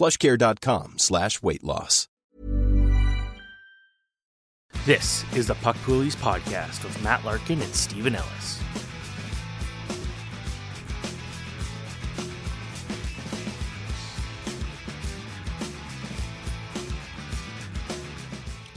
[0.00, 2.08] plushcare.com slash weight loss.
[4.86, 8.62] This is the Puck Poolies podcast with Matt Larkin and Steven Ellis.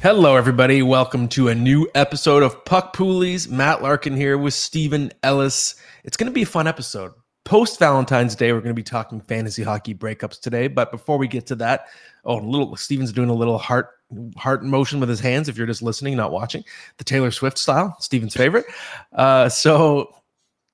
[0.01, 0.81] Hello, everybody.
[0.81, 3.49] Welcome to a new episode of Puck Poolies.
[3.49, 5.75] Matt Larkin here with Steven Ellis.
[6.03, 7.13] It's going to be a fun episode.
[7.45, 10.67] Post Valentine's Day, we're going to be talking fantasy hockey breakups today.
[10.67, 11.87] But before we get to that,
[12.23, 13.89] oh, little Steven's doing a little heart
[14.37, 15.49] heart motion with his hands.
[15.49, 16.63] If you're just listening, not watching,
[16.97, 18.65] the Taylor Swift style, Steven's favorite.
[19.11, 20.15] Uh, so,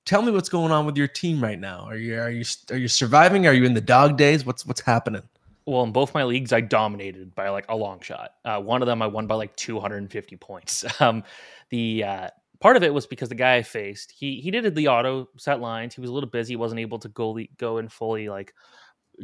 [0.06, 1.86] tell me what's going on with your team right now.
[1.86, 3.48] Are you are you are you surviving?
[3.48, 4.46] Are you in the dog days?
[4.46, 5.24] What's what's happening?
[5.66, 8.32] Well, in both my leagues, I dominated by like a long shot.
[8.44, 10.86] Uh, one of them, I won by like 250 points.
[11.00, 11.24] Um,
[11.70, 12.30] the uh,
[12.60, 15.60] part of it was because the guy I faced, he he did the auto set
[15.60, 15.96] lines.
[15.96, 18.54] He was a little busy, wasn't able to go go and fully like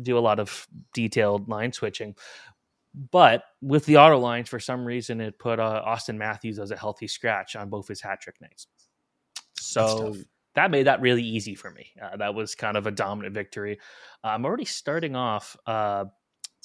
[0.02, 2.16] do a lot of detailed line switching.
[3.12, 6.78] But with the auto lines, for some reason, it put uh, Auston Matthews as a
[6.78, 8.68] healthy scratch on both his hat trick nights.
[9.54, 10.16] So
[10.54, 11.92] that made that really easy for me.
[12.02, 13.80] Uh, that was kind of a dominant victory.
[14.24, 16.06] Uh, I'm already starting off uh,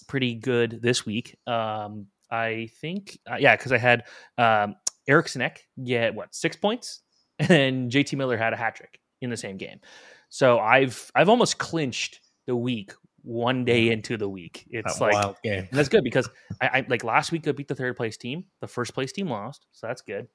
[0.07, 1.37] pretty good this week.
[1.49, 4.05] Um, I think, uh, yeah, because I had
[4.39, 4.77] um,
[5.11, 7.03] Eric Sinek get what six points,
[7.39, 9.81] and JT Miller had a hat trick in the same game.
[10.29, 14.67] So I've I've almost clinched the week one day into the week.
[14.71, 15.67] It's That like wild game.
[15.69, 16.29] and that's good because
[16.61, 18.45] I, I like last week I beat the third place team.
[18.61, 20.29] The first place team lost, so that's good.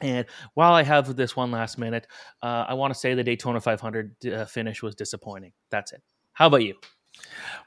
[0.00, 0.24] And
[0.54, 2.06] while I have this one last minute,
[2.42, 5.52] uh, I want to say the Daytona 500 uh, finish was disappointing.
[5.70, 6.02] That's it.
[6.32, 6.76] How about you?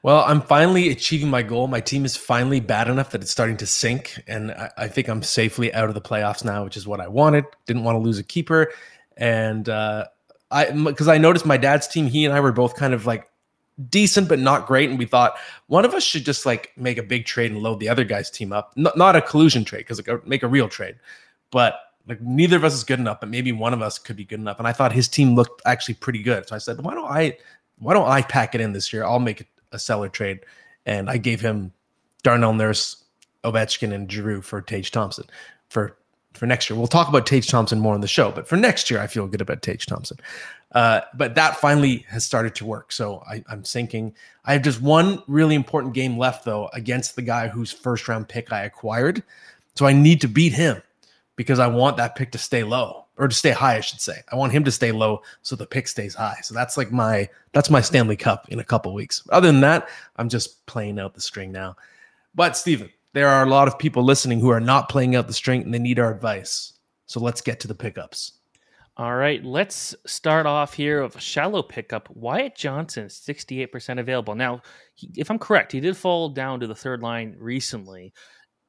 [0.02, 1.66] Well, I'm finally achieving my goal.
[1.66, 5.08] My team is finally bad enough that it's starting to sink, and I, I think
[5.08, 7.44] I'm safely out of the playoffs now, which is what I wanted.
[7.66, 8.72] Didn't want to lose a keeper,
[9.16, 10.06] and uh,
[10.50, 12.06] I because I noticed my dad's team.
[12.06, 13.28] He and I were both kind of like
[13.90, 15.34] decent but not great, and we thought
[15.66, 18.30] one of us should just like make a big trade and load the other guy's
[18.30, 18.72] team up.
[18.76, 20.96] Not, not a collusion trade because like, make a real trade,
[21.50, 21.74] but
[22.06, 24.40] like neither of us is good enough, but maybe one of us could be good
[24.40, 24.58] enough.
[24.58, 27.36] And I thought his team looked actually pretty good, so I said, why don't I
[27.78, 29.04] why don't I pack it in this year?
[29.04, 30.40] I'll make a seller trade.
[30.86, 31.72] And I gave him
[32.22, 33.04] Darnell Nurse,
[33.44, 35.24] Ovechkin, and Drew for Tage Thompson
[35.68, 35.96] for
[36.34, 36.78] for next year.
[36.78, 39.26] We'll talk about Tage Thompson more on the show, but for next year, I feel
[39.26, 40.18] good about Tage Thompson.
[40.72, 42.92] Uh, but that finally has started to work.
[42.92, 44.14] So I, I'm sinking.
[44.44, 48.28] I have just one really important game left, though, against the guy whose first round
[48.28, 49.22] pick I acquired.
[49.74, 50.82] So I need to beat him
[51.36, 54.22] because I want that pick to stay low or to stay high, I should say.
[54.32, 56.36] I want him to stay low so the pick stays high.
[56.42, 59.22] So that's like my that's my Stanley Cup in a couple weeks.
[59.30, 61.76] Other than that, I'm just playing out the string now.
[62.34, 65.32] But Steven, there are a lot of people listening who are not playing out the
[65.32, 66.74] string and they need our advice.
[67.06, 68.32] So let's get to the pickups.
[68.96, 72.10] All right, let's start off here of a shallow pickup.
[72.10, 74.34] Wyatt Johnston, 68% available.
[74.34, 74.60] Now,
[74.96, 78.12] he, if I'm correct, he did fall down to the third line recently,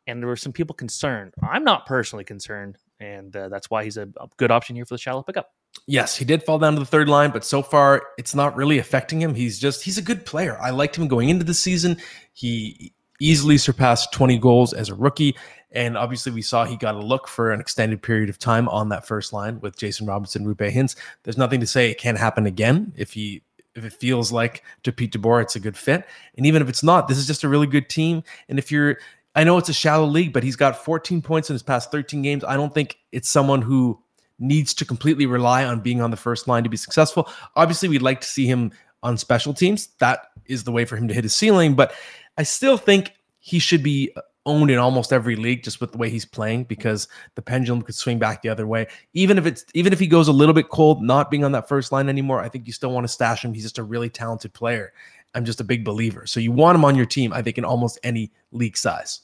[0.05, 1.33] and there were some people concerned.
[1.41, 4.93] I'm not personally concerned, and uh, that's why he's a, a good option here for
[4.93, 5.51] the shallow pickup.
[5.87, 8.79] Yes, he did fall down to the third line, but so far it's not really
[8.79, 9.33] affecting him.
[9.33, 10.57] He's just he's a good player.
[10.61, 11.97] I liked him going into the season.
[12.33, 15.35] He easily surpassed 20 goals as a rookie.
[15.71, 18.89] And obviously, we saw he got a look for an extended period of time on
[18.89, 20.95] that first line with Jason Robertson, Roope Hintz.
[21.23, 23.43] There's nothing to say it can't happen again if he
[23.75, 26.05] if it feels like to Pete DeBoer, it's a good fit.
[26.35, 28.23] And even if it's not, this is just a really good team.
[28.49, 28.97] And if you're,
[29.39, 32.21] I know it's a shallow league, but he's got 14 points in his past 13
[32.21, 32.43] games.
[32.43, 33.97] I don't think it's someone who
[34.37, 37.29] needs to completely rely on being on the first line to be successful.
[37.55, 39.87] Obviously, we'd like to see him on special teams.
[39.99, 41.73] That is the way for him to hit his ceiling.
[41.73, 41.93] But
[42.37, 44.13] I still think he should be
[44.45, 47.95] owned in almost every league just with the way he's playing because the pendulum could
[47.95, 48.87] swing back the other way.
[49.13, 51.69] Even if it's even if he goes a little bit cold, not being on that
[51.69, 53.53] first line anymore, I think you still want to stash him.
[53.53, 54.91] He's just a really talented player.
[55.33, 56.25] I'm just a big believer.
[56.25, 59.21] So you want him on your team, I think, in almost any league size.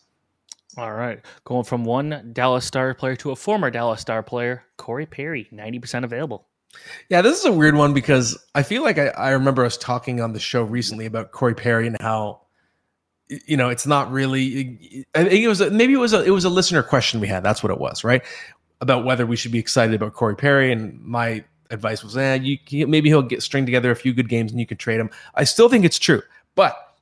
[0.77, 1.21] All right.
[1.45, 6.03] Going from one Dallas Star player to a former Dallas Star player, Corey Perry, 90%
[6.03, 6.47] available.
[7.09, 10.19] Yeah, this is a weird one because I feel like I, I remember us talking
[10.21, 12.41] on the show recently about Corey Perry and how
[13.27, 16.29] you know it's not really i think it was a, maybe it was a it
[16.29, 18.23] was a listener question we had that's what it was right
[18.81, 22.85] about whether we should be excited about corey perry and my advice was eh, you
[22.87, 25.43] maybe he'll get string together a few good games and you can trade him i
[25.43, 26.21] still think it's true
[26.53, 26.94] but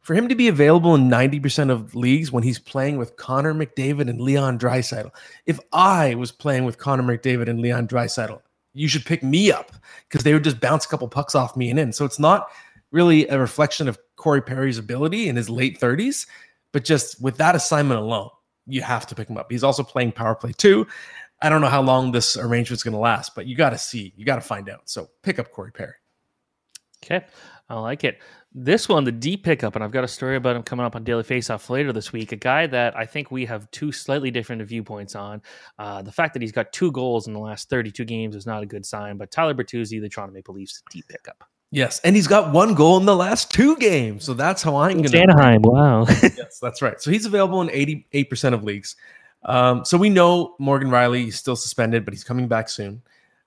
[0.00, 4.08] for him to be available in 90% of leagues when he's playing with Connor McDavid
[4.08, 5.10] and Leon Draisaitl.
[5.46, 8.40] If I was playing with Connor McDavid and Leon Draisaitl,
[8.72, 9.72] you should pick me up
[10.08, 11.92] because they would just bounce a couple pucks off me and in.
[11.92, 12.48] So it's not
[12.92, 16.26] really a reflection of Corey Perry's ability in his late 30s,
[16.72, 18.30] but just with that assignment alone,
[18.66, 19.50] you have to pick him up.
[19.50, 20.86] He's also playing power play too.
[21.42, 24.12] I don't know how long this arrangement's going to last, but you got to see,
[24.16, 24.82] you got to find out.
[24.88, 25.94] So pick up Corey Perry.
[27.02, 27.24] Okay,
[27.70, 28.18] I like it.
[28.52, 31.04] This one, the D pickup, and I've got a story about him coming up on
[31.04, 32.32] Daily Faceoff later this week.
[32.32, 35.40] A guy that I think we have two slightly different viewpoints on.
[35.78, 38.64] Uh, the fact that he's got two goals in the last 32 games is not
[38.64, 41.44] a good sign, but Tyler Bertuzzi, the Toronto Maple Leafs D pickup.
[41.70, 44.96] Yes, and he's got one goal in the last two games, so that's how I'm
[44.96, 45.20] going to.
[45.20, 46.04] Anaheim, wow.
[46.08, 47.00] yes, that's right.
[47.00, 48.96] So he's available in 88 percent of leagues.
[49.44, 53.02] Um, so we know Morgan Rielly is still suspended, but he's coming back soon.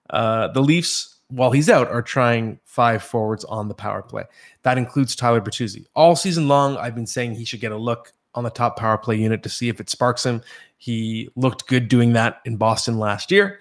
[0.09, 4.23] Uh, the Leafs, while he's out, are trying five forwards on the power play.
[4.61, 5.85] That includes Tyler Bertuzzi.
[5.95, 8.97] All season long, I've been saying he should get a look on the top power
[8.97, 10.41] play unit to see if it sparks him.
[10.77, 13.59] He looked good doing that in Boston last year,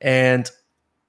[0.00, 0.50] and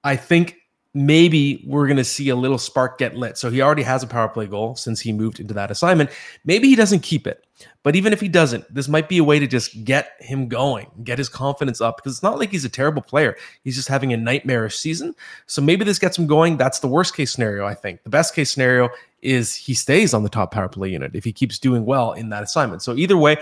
[0.04, 0.56] I think
[0.94, 3.36] maybe we're going to see a little spark get lit.
[3.36, 6.10] So he already has a power play goal since he moved into that assignment.
[6.44, 7.45] Maybe he doesn't keep it.
[7.82, 10.90] But even if he doesn't, this might be a way to just get him going,
[11.04, 13.36] get his confidence up because it's not like he's a terrible player.
[13.64, 15.14] He's just having a nightmarish season.
[15.46, 16.56] So maybe this gets him going.
[16.56, 18.02] That's the worst case scenario, I think.
[18.02, 18.90] The best case scenario
[19.22, 22.28] is he stays on the top power play unit if he keeps doing well in
[22.30, 22.82] that assignment.
[22.82, 23.38] So either way,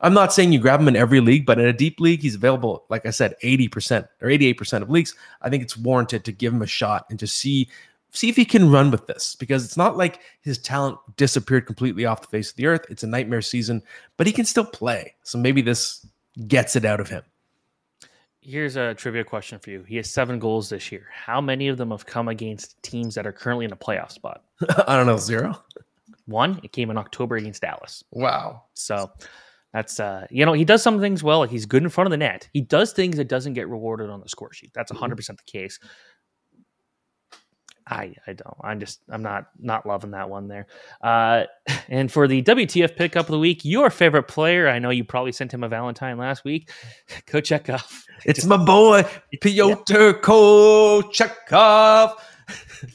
[0.00, 2.36] I'm not saying you grab him in every league, but in a deep league, he's
[2.36, 5.14] available, like I said, 80% or 88% of leagues.
[5.42, 7.68] I think it's warranted to give him a shot and just see
[8.12, 12.04] see if he can run with this because it's not like his talent disappeared completely
[12.04, 12.86] off the face of the earth.
[12.88, 13.82] It's a nightmare season,
[14.16, 15.14] but he can still play.
[15.22, 16.06] So maybe this
[16.46, 17.22] gets it out of him.
[18.40, 19.82] Here's a trivia question for you.
[19.82, 21.06] He has seven goals this year.
[21.12, 24.44] How many of them have come against teams that are currently in a playoff spot?
[24.86, 25.62] I don't know, zero.
[26.26, 28.02] One, it came in October against Dallas.
[28.10, 28.62] Wow.
[28.74, 29.10] So
[29.72, 31.40] that's uh, you know, he does some things well.
[31.40, 32.48] Like he's good in front of the net.
[32.52, 34.72] He does things that doesn't get rewarded on the score sheet.
[34.74, 35.78] That's 100 percent the case.
[37.90, 38.56] I I don't.
[38.62, 40.66] I'm just I'm not not loving that one there.
[41.00, 41.44] Uh,
[41.88, 44.68] and for the WTF pickup of the week, your favorite player.
[44.68, 46.70] I know you probably sent him a Valentine last week.
[47.26, 48.04] Kochetkov.
[48.24, 49.04] It's my boy
[49.40, 52.16] Pyotr Kochetkov.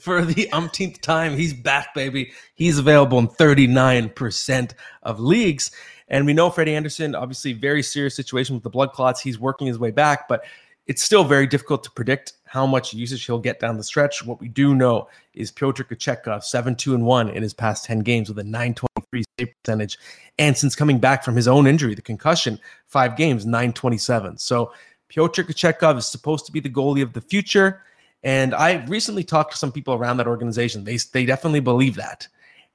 [0.02, 2.34] For the umpteenth time, he's back, baby.
[2.56, 4.74] He's available in 39%
[5.04, 5.72] of leagues.
[6.10, 9.22] And we know Freddie Andersen, obviously, very serious situation with the blood clots.
[9.22, 10.44] He's working his way back, but
[10.88, 14.24] it's still very difficult to predict how much usage he'll get down the stretch.
[14.24, 18.02] What we do know is Pyotr Kochetkov, 7 2 and 1 in his past 10
[18.02, 19.98] games with a 923 save percentage.
[20.38, 24.38] And since coming back from his own injury, the concussion, five games, 927.
[24.38, 24.72] So
[25.10, 27.82] Pyotr Kochetkov is supposed to be the goalie of the future.
[28.22, 30.84] And I recently talked to some people around that organization.
[30.84, 32.28] They, they definitely believe that.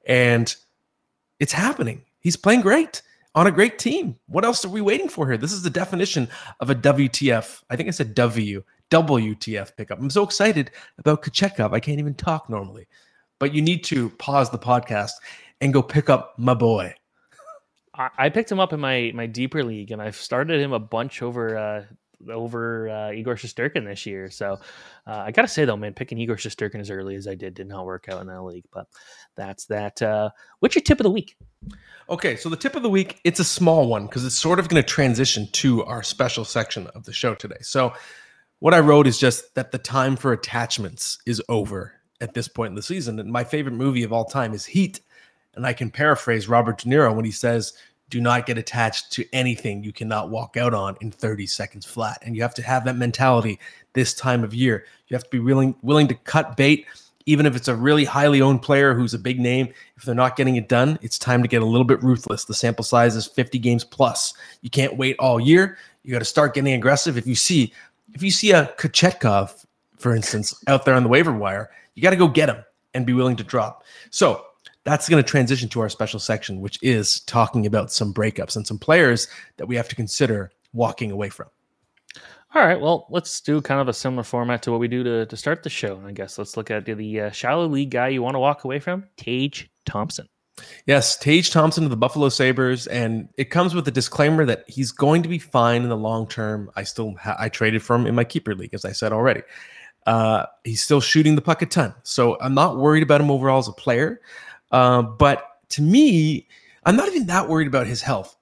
[0.07, 0.53] And
[1.39, 2.03] it's happening.
[2.19, 3.01] He's playing great
[3.37, 4.17] on a great team.
[4.27, 5.37] What else are we waiting for here?
[5.37, 7.63] This is the definition of a WTF.
[7.71, 9.99] I think I said W, WTF pickup.
[10.01, 11.73] I'm so excited about Kochetkov.
[11.73, 12.87] I can't even talk normally.
[13.39, 15.13] But you need to pause the podcast
[15.61, 16.95] and go pick up my boy.
[18.17, 21.21] I picked him up in my my deeper league, and I've started him a bunch
[21.21, 21.85] over uh,
[22.31, 24.31] over uh, Igor Shesterkin this year.
[24.31, 24.59] So
[25.07, 27.55] uh, I got to say though, man, picking Igor Shesterkin as early as I did
[27.55, 28.65] did not work out in that league.
[28.73, 28.87] But
[29.37, 30.01] that's that.
[30.01, 30.31] Uh,
[30.61, 31.37] what's your tip of the week?
[32.11, 34.69] Okay, so the tip of the week, it's a small one because it's sort of
[34.69, 37.59] going to transition to our special section of the show today.
[37.61, 37.93] So,
[38.61, 42.71] what I wrote is just that the time for attachments is over at this point
[42.71, 43.19] in the season.
[43.19, 45.01] And my favorite movie of all time is Heat.
[45.55, 47.73] And I can paraphrase Robert De Niro when he says,
[48.11, 52.19] Do not get attached to anything you cannot walk out on in 30 seconds flat.
[52.23, 53.59] And you have to have that mentality
[53.93, 54.85] this time of year.
[55.09, 56.87] You have to be willing, willing to cut bait
[57.29, 60.35] even if it's a really highly owned player who's a big name, if they're not
[60.35, 62.47] getting it done, it's time to get a little bit ruthless.
[62.47, 64.33] The sample size is 50 games plus.
[64.63, 65.77] You can't wait all year.
[66.05, 67.19] You got to start getting aggressive.
[67.19, 67.75] If you see,
[68.15, 69.65] if you see a Kochetkov,
[69.97, 73.07] for instance, out there on the waiver wire, you got to go get him and
[73.07, 73.85] be willing to drop.
[74.11, 74.45] So
[74.85, 78.67] that's going to transition to our special section, which is talking about some breakups and
[78.67, 81.49] some players that we have to consider walking away from.
[82.55, 85.27] All right, well, let's do kind of a similar format to what we do to,
[85.27, 85.97] to start the show.
[85.97, 88.65] And I guess let's look at the uh, shallow league guy you want to walk
[88.65, 90.27] away from, Tage Thompson.
[90.87, 94.93] Yes, Tage Thompson of the Buffalo Sabres, and it comes with a disclaimer that he's
[94.93, 96.71] going to be fine in the long term.
[96.77, 99.43] I still ha- I traded for him in my keeper league, as I said already.
[100.07, 103.59] Uh, he's still shooting the puck a ton, so I'm not worried about him overall
[103.59, 104.21] as a player.
[104.71, 106.49] Uh, but to me,
[106.85, 108.39] I'm not even that worried about his health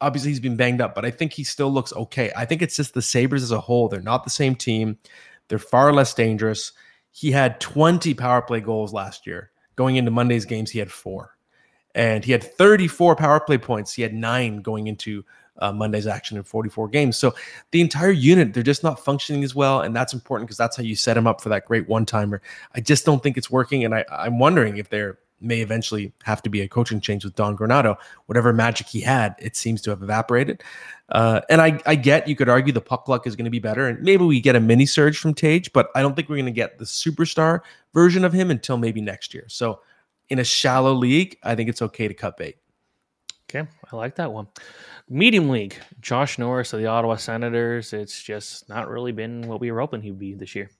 [0.00, 2.32] obviously he's been banged up, but I think he still looks okay.
[2.36, 3.88] I think it's just the Sabres as a whole.
[3.88, 4.98] They're not the same team.
[5.48, 6.72] They're far less dangerous.
[7.12, 9.50] He had 20 power play goals last year.
[9.76, 11.36] Going into Monday's games, he had four.
[11.94, 13.92] And he had 34 power play points.
[13.92, 15.24] He had nine going into
[15.58, 17.16] uh, Monday's action in 44 games.
[17.16, 17.34] So
[17.70, 19.80] the entire unit, they're just not functioning as well.
[19.82, 22.40] And that's important because that's how you set him up for that great one timer.
[22.74, 23.84] I just don't think it's working.
[23.84, 27.34] And I, I'm wondering if they're may eventually have to be a coaching change with
[27.34, 27.96] Don Granato.
[28.26, 30.62] Whatever magic he had, it seems to have evaporated.
[31.08, 33.58] Uh, and I, I get you could argue the puck luck is going to be
[33.58, 36.36] better, and maybe we get a mini surge from Tage, but I don't think we're
[36.36, 37.60] going to get the superstar
[37.94, 39.44] version of him until maybe next year.
[39.48, 39.80] So,
[40.30, 42.56] in a shallow league, I think it's okay to cut bait.
[43.48, 44.46] Okay, I like that one.
[45.08, 47.92] Medium league, Josh Norris of the Ottawa Senators.
[47.92, 50.70] It's just not really been what we were hoping he'd be this year.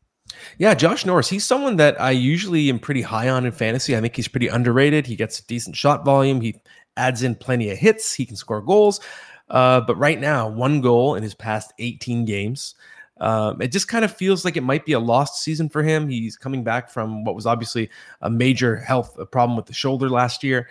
[0.58, 3.96] Yeah, Josh Norris, he's someone that I usually am pretty high on in fantasy.
[3.96, 5.04] I think he's pretty underrated.
[5.04, 6.40] He gets a decent shot volume.
[6.40, 6.60] He
[6.96, 8.14] adds in plenty of hits.
[8.14, 9.00] He can score goals.
[9.48, 12.76] Uh, but right now, one goal in his past 18 games.
[13.20, 16.08] Um, it just kind of feels like it might be a lost season for him.
[16.08, 17.90] He's coming back from what was obviously
[18.22, 20.68] a major health problem with the shoulder last year.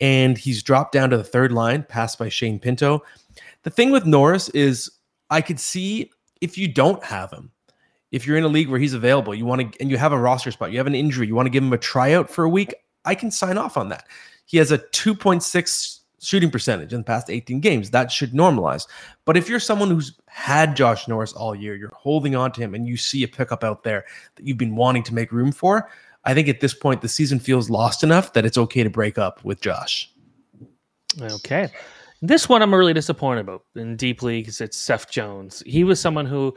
[0.00, 3.02] And he's dropped down to the third line, passed by Shane Pinto.
[3.64, 4.90] The thing with Norris is
[5.28, 7.50] I could see if you don't have him,
[8.10, 10.18] if you're in a league where he's available, you want to, and you have a
[10.18, 12.48] roster spot, you have an injury, you want to give him a tryout for a
[12.48, 14.06] week, I can sign off on that.
[14.46, 17.90] He has a 2.6 shooting percentage in the past 18 games.
[17.90, 18.86] That should normalize.
[19.24, 22.74] But if you're someone who's had Josh Norris all year, you're holding on to him,
[22.74, 24.04] and you see a pickup out there
[24.36, 25.90] that you've been wanting to make room for,
[26.24, 29.18] I think at this point the season feels lost enough that it's okay to break
[29.18, 30.12] up with Josh.
[31.20, 31.70] Okay.
[32.22, 34.60] This one I'm really disappointed about in deep leagues.
[34.60, 35.62] It's Seth Jones.
[35.64, 36.54] He was someone who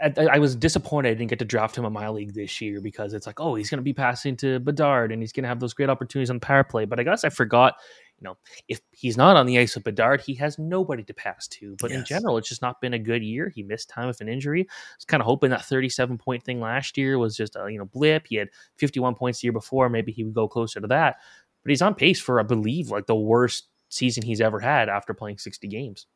[0.00, 3.14] I, was disappointed I didn't get to draft him in my league this year because
[3.14, 5.60] it's like, oh, he's going to be passing to Bedard and he's going to have
[5.60, 6.84] those great opportunities on power play.
[6.84, 7.76] But I guess I forgot,
[8.24, 8.36] know,
[8.68, 11.76] if he's not on the ice with Bedard, he has nobody to pass to.
[11.80, 12.00] But yes.
[12.00, 13.48] in general, it's just not been a good year.
[13.54, 14.62] He missed time with an injury.
[14.62, 17.78] I was kind of hoping that 37 point thing last year was just a you
[17.78, 18.26] know blip.
[18.26, 19.88] He had 51 points the year before.
[19.88, 21.16] Maybe he would go closer to that.
[21.62, 25.14] But he's on pace for, I believe, like the worst season he's ever had after
[25.14, 26.06] playing 60 games.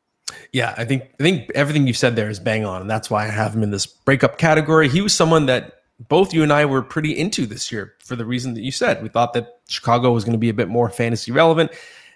[0.53, 3.25] Yeah, I think I think everything you've said there is bang on, and that's why
[3.25, 4.87] I have him in this breakup category.
[4.87, 5.73] He was someone that
[6.07, 9.03] both you and I were pretty into this year for the reason that you said.
[9.03, 11.71] We thought that Chicago was going to be a bit more fantasy relevant,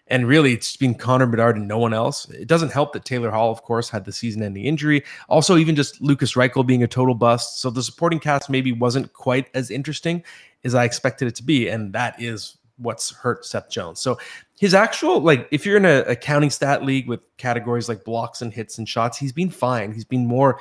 [0.08, 2.30] and really it's been Connor Bedard and no one else.
[2.30, 5.04] It doesn't help that Taylor Hall, of course, had the season-ending injury.
[5.30, 7.62] Also, even just Lukas Reichel being a total bust.
[7.62, 10.24] So the supporting cast maybe wasn't quite as interesting
[10.64, 14.00] as I expected it to be, and that is what's hurt Seth Jones.
[14.00, 14.18] So
[14.60, 18.42] his actual like if you're in a, a counting stat league with categories like blocks
[18.42, 19.92] and hits and shots, he's been fine.
[19.92, 20.60] He's been more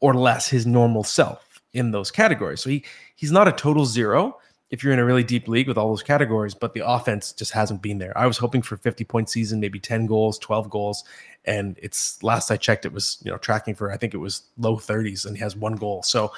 [0.00, 2.60] or less his normal self in those categories.
[2.60, 2.84] So he
[3.16, 4.38] he's not a total zero
[4.74, 7.52] if you're in a really deep league with all those categories, but the offense just
[7.52, 8.12] hasn't been there.
[8.18, 11.04] I was hoping for 50 point season, maybe 10 goals, 12 goals,
[11.44, 14.42] and it's last I checked, it was you know tracking for I think it was
[14.58, 16.02] low 30s, and he has one goal.
[16.02, 16.32] So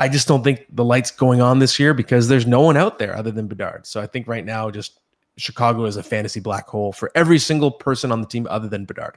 [0.00, 2.98] I just don't think the lights going on this year because there's no one out
[2.98, 3.86] there other than Bedard.
[3.86, 4.98] So I think right now just
[5.36, 8.84] Chicago is a fantasy black hole for every single person on the team other than
[8.84, 9.16] Bedard.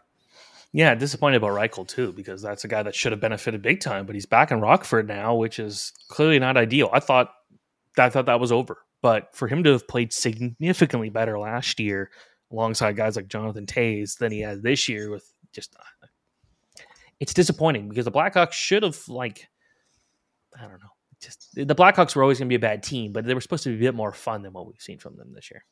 [0.74, 4.06] Yeah, disappointed about Reichel too because that's a guy that should have benefited big time,
[4.06, 6.92] but he's back in Rockford now, which is clearly not ideal.
[6.94, 7.34] I thought
[7.98, 12.10] I thought that was over, but for him to have played significantly better last year
[12.52, 16.08] alongside guys like Jonathan Toews than he has this year with just uh,
[17.20, 19.48] it's disappointing because the Blackhawks should have like
[20.58, 20.90] I don't know.
[21.22, 23.64] Just the Blackhawks were always going to be a bad team, but they were supposed
[23.64, 25.64] to be a bit more fun than what we've seen from them this year.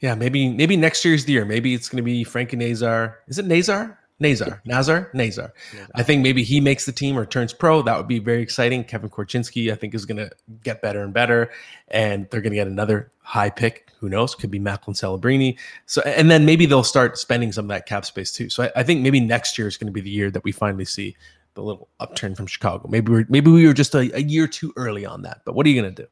[0.00, 1.44] Yeah, maybe maybe next year's the year.
[1.44, 3.18] Maybe it's going to be Frankie Nazar.
[3.28, 3.98] Is it Nazar?
[4.20, 5.52] Nazar, Nazar, Nazar.
[5.94, 7.80] I think maybe he makes the team or turns pro.
[7.80, 8.84] That would be very exciting.
[8.84, 10.30] Kevin Korchinski, I think, is going to
[10.62, 11.50] get better and better,
[11.88, 13.88] and they're going to get another high pick.
[13.98, 14.34] Who knows?
[14.34, 15.58] Could be Macklin Celebrini.
[15.86, 18.50] So, and then maybe they'll start spending some of that cap space too.
[18.50, 20.52] So, I, I think maybe next year is going to be the year that we
[20.52, 21.16] finally see
[21.54, 22.88] the little upturn from Chicago.
[22.88, 25.42] Maybe we're maybe we were just a, a year too early on that.
[25.44, 26.08] But what are you going to do?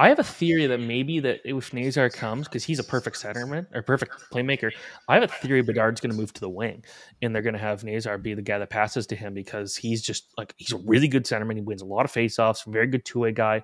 [0.00, 3.66] I have a theory that maybe that if Nazar comes, because he's a perfect centerman
[3.74, 4.70] or perfect playmaker,
[5.08, 6.84] I have a theory Bedard's going to move to the wing,
[7.20, 10.00] and they're going to have Nazar be the guy that passes to him because he's
[10.00, 11.56] just like he's a really good centerman.
[11.56, 13.62] He wins a lot of faceoffs, very good two way guy,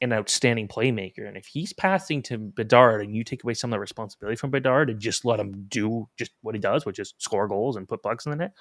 [0.00, 1.28] an outstanding playmaker.
[1.28, 4.50] And if he's passing to Bedard and you take away some of the responsibility from
[4.50, 7.88] Bedard and just let him do just what he does, which is score goals and
[7.88, 8.52] put pucks in the net,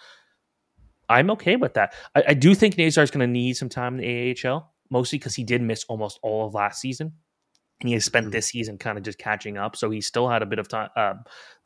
[1.10, 1.96] I'm okay with that.
[2.14, 5.20] I, I do think Nazar is going to need some time in the AHL mostly
[5.20, 7.14] because he did miss almost all of last season.
[7.80, 8.32] And he has spent mm-hmm.
[8.32, 10.90] this season kind of just catching up, so he still had a bit of time,
[10.96, 11.14] uh,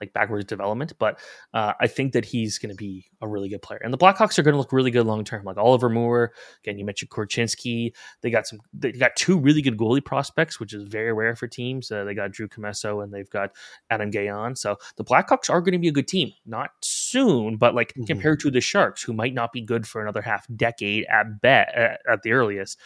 [0.02, 0.92] like backwards development.
[1.00, 1.22] But
[1.54, 4.38] uh, I think that he's going to be a really good player, and the Blackhawks
[4.38, 5.46] are going to look really good long term.
[5.46, 6.34] Like Oliver Moore,
[6.66, 7.94] again, you mentioned Korchinski.
[8.24, 11.48] They got some, they got two really good goalie prospects, which is very rare for
[11.48, 11.90] teams.
[11.90, 13.52] Uh, they got Drew Commesso and they've got
[13.90, 14.58] Adam Gajan.
[14.58, 18.04] So the Blackhawks are going to be a good team, not soon, but like mm-hmm.
[18.04, 21.74] compared to the Sharks, who might not be good for another half decade at bet
[22.06, 22.78] at the earliest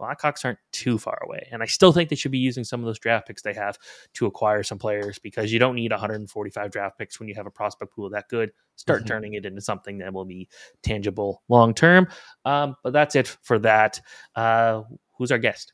[0.00, 1.48] Blackhawks aren't too far away.
[1.50, 3.78] And I still think they should be using some of those draft picks they have
[4.14, 7.50] to acquire some players because you don't need 145 draft picks when you have a
[7.50, 8.52] prospect pool that good.
[8.76, 9.08] Start mm-hmm.
[9.08, 10.48] turning it into something that will be
[10.82, 12.08] tangible long term.
[12.44, 14.00] Um, but that's it for that.
[14.34, 14.82] Uh,
[15.16, 15.72] who's our guest?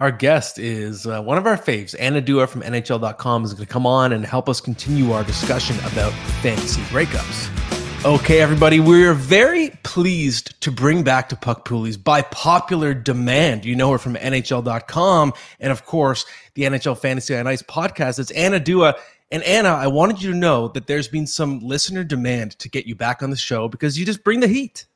[0.00, 3.72] Our guest is uh, one of our faves, Anna Dua from NHL.com, is going to
[3.72, 7.71] come on and help us continue our discussion about fantasy breakups.
[8.04, 13.64] Okay, everybody, we're very pleased to bring back to Puck Poolies by popular demand.
[13.64, 18.18] You know her from NHL.com and, of course, the NHL Fantasy on Ice podcast.
[18.18, 18.96] It's Anna Dua.
[19.30, 22.86] And Anna, I wanted you to know that there's been some listener demand to get
[22.86, 24.86] you back on the show because you just bring the heat.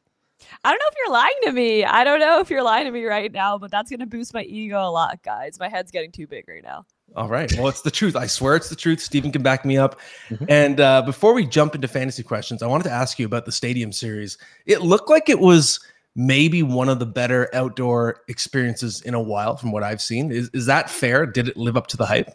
[0.65, 1.85] I don't know if you're lying to me.
[1.85, 4.35] I don't know if you're lying to me right now, but that's going to boost
[4.35, 5.61] my ego a lot, guys.
[5.61, 6.85] My head's getting too big right now.
[7.15, 7.51] All right.
[7.57, 8.17] Well, it's the truth.
[8.17, 9.01] I swear it's the truth.
[9.01, 9.99] Steven can back me up.
[10.29, 10.45] Mm-hmm.
[10.49, 13.53] And uh, before we jump into fantasy questions, I wanted to ask you about the
[13.53, 14.37] stadium series.
[14.67, 15.81] It looked like it was
[16.15, 20.31] maybe one of the better outdoor experiences in a while from what I've seen.
[20.31, 21.27] Is, is that fair?
[21.27, 22.31] Did it live up to the hype?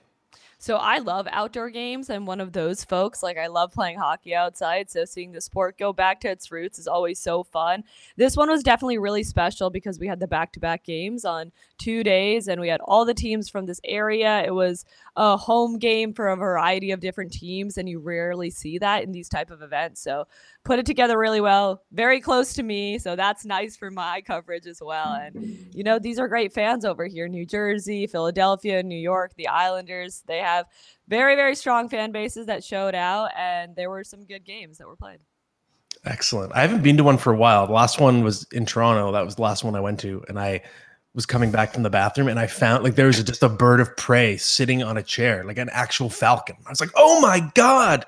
[0.62, 2.12] So I love outdoor games.
[2.12, 3.24] I'm one of those folks.
[3.24, 4.92] Like I love playing hockey outside.
[4.92, 7.84] So seeing the sport go back to its roots is always so fun.
[8.16, 11.52] This one was definitely really special because we had the back to back games on
[11.80, 14.44] two days and we had all the teams from this area.
[14.46, 18.78] It was a home game for a variety of different teams and you rarely see
[18.78, 20.00] that in these type of events.
[20.00, 20.28] So
[20.64, 21.84] put it together really well.
[21.92, 25.14] Very close to me, so that's nice for my coverage as well.
[25.14, 29.48] And you know, these are great fans over here: New Jersey, Philadelphia, New York, the
[29.48, 30.24] Islanders.
[30.28, 30.66] They have
[31.08, 34.88] very, very strong fan bases that showed out, and there were some good games that
[34.88, 35.20] were played.
[36.06, 36.52] Excellent.
[36.56, 37.68] I haven't been to one for a while.
[37.68, 39.12] The last one was in Toronto.
[39.12, 40.62] That was the last one I went to, and I
[41.14, 43.82] was coming back from the bathroom and I found like there was just a bird
[43.82, 46.56] of prey sitting on a chair, like an actual falcon.
[46.66, 48.06] I was like, "Oh my god!"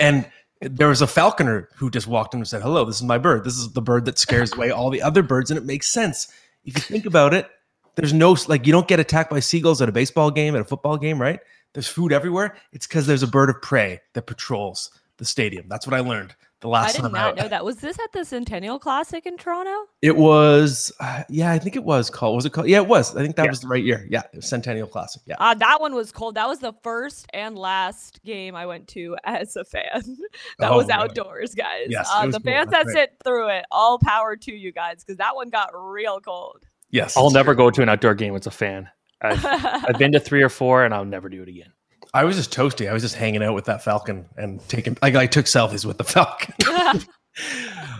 [0.00, 0.28] And
[0.62, 3.44] there was a falconer who just walked in and said, "Hello, this is my bird.
[3.44, 6.28] This is the bird that scares away all the other birds." And it makes sense
[6.64, 7.48] if you think about it.
[7.94, 10.64] There's no like you don't get attacked by seagulls at a baseball game, at a
[10.64, 11.40] football game, right?
[11.74, 12.56] There's food everywhere.
[12.72, 15.66] It's because there's a bird of prey that patrols the stadium.
[15.68, 17.64] That's what I learned the last I did not know that.
[17.64, 19.90] Was this at the Centennial Classic in Toronto?
[20.00, 22.36] It was, uh, yeah, I think it was called.
[22.36, 22.68] Was it called?
[22.68, 23.14] Yeah, it was.
[23.16, 23.50] I think that yeah.
[23.50, 24.06] was the right year.
[24.08, 25.22] Yeah, Centennial Classic.
[25.26, 26.36] Yeah, uh, that one was cold.
[26.36, 30.16] That was the first and last game I went to as a fan.
[30.60, 31.88] that oh, was outdoors, guys.
[31.88, 32.94] Yes, uh, the fans that right.
[32.94, 36.64] sit through it, all power to you guys, because that one got real cold.
[36.90, 37.64] Yes, I'll never true.
[37.64, 38.88] go to an outdoor game as a fan.
[39.20, 41.72] I've, I've been to three or four, and I'll never do it again.
[42.14, 42.88] I was just toasty.
[42.88, 45.98] I was just hanging out with that falcon and taking like I took selfies with
[45.98, 46.54] the falcon.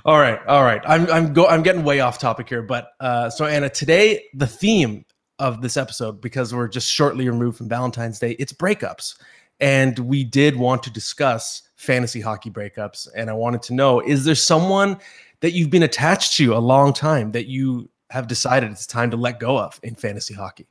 [0.05, 0.83] all right, all right.
[0.85, 4.47] I'm I'm go I'm getting way off topic here, but uh, so Anna, today the
[4.47, 5.05] theme
[5.39, 9.19] of this episode because we're just shortly removed from Valentine's Day, it's breakups,
[9.61, 14.25] and we did want to discuss fantasy hockey breakups, and I wanted to know is
[14.25, 14.99] there someone
[15.41, 19.17] that you've been attached to a long time that you have decided it's time to
[19.17, 20.67] let go of in fantasy hockey?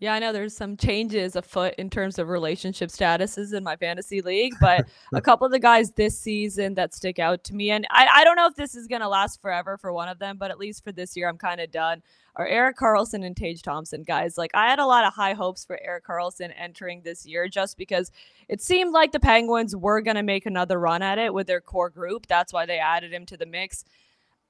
[0.00, 4.22] Yeah, I know there's some changes afoot in terms of relationship statuses in my fantasy
[4.22, 7.86] league, but a couple of the guys this season that stick out to me, and
[7.90, 10.38] I, I don't know if this is going to last forever for one of them,
[10.38, 12.02] but at least for this year, I'm kind of done,
[12.36, 14.38] are Erik Karlsson and Tage Thompson, guys.
[14.38, 17.76] Like, I had a lot of high hopes for Erik Karlsson entering this year just
[17.76, 18.10] because
[18.48, 21.60] it seemed like the Penguins were going to make another run at it with their
[21.60, 22.26] core group.
[22.26, 23.84] That's why they added him to the mix.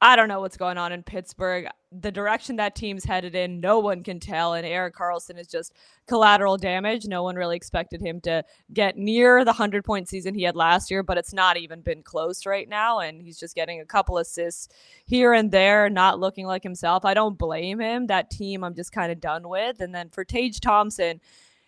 [0.02, 1.66] I don't know what's going on in Pittsburgh.
[1.92, 4.54] The direction that team's headed in, no one can tell.
[4.54, 5.74] And Erik Karlsson is just
[6.06, 7.06] collateral damage.
[7.06, 10.90] No one really expected him to get near the 100 point season he had last
[10.90, 13.00] year, but it's not even been close right now.
[13.00, 14.68] And he's just getting a couple assists
[15.04, 17.04] here and there, not looking like himself.
[17.04, 18.06] I don't blame him.
[18.06, 19.80] That team I'm just kind of done with.
[19.80, 21.20] And then for Tage Thompson,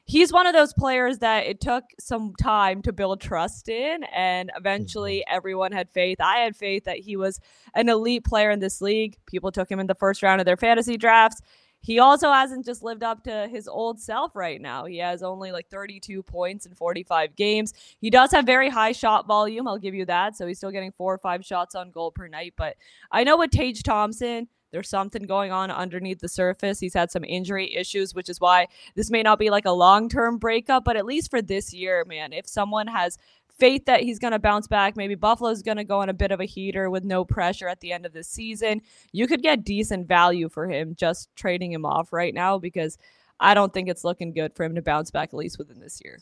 [0.05, 4.51] he's one of those players that it took some time to build trust in and
[4.57, 5.37] eventually mm-hmm.
[5.37, 7.41] everyone had faith i had faith that he was
[7.75, 10.57] an elite player in this league people took him in the first round of their
[10.57, 11.41] fantasy drafts
[11.83, 14.85] he also hasn't just lived up to his old self right now.
[14.85, 17.75] He has only like 32 points in 45 games.
[18.01, 19.67] He does have very high shot volume.
[19.67, 20.37] I'll give you that.
[20.37, 22.55] So he's still getting four or five shots on goal per night.
[22.57, 22.77] But
[23.11, 26.81] I know with Tage Thompson, there's something going on underneath the surface.
[26.81, 30.09] He's had some injury issues, which is why this may not be like a long
[30.09, 33.19] term breakup, but at least for this year, man, if someone has
[33.59, 36.33] faith that he's going to bounce back, maybe Buffalo's going to go on a bit
[36.33, 38.81] of a heater with no pressure at the end of the season,
[39.13, 42.97] you could get decent value for him just trading him off right now because
[43.39, 46.01] I don't think it's looking good for him to bounce back at least within this
[46.03, 46.19] year.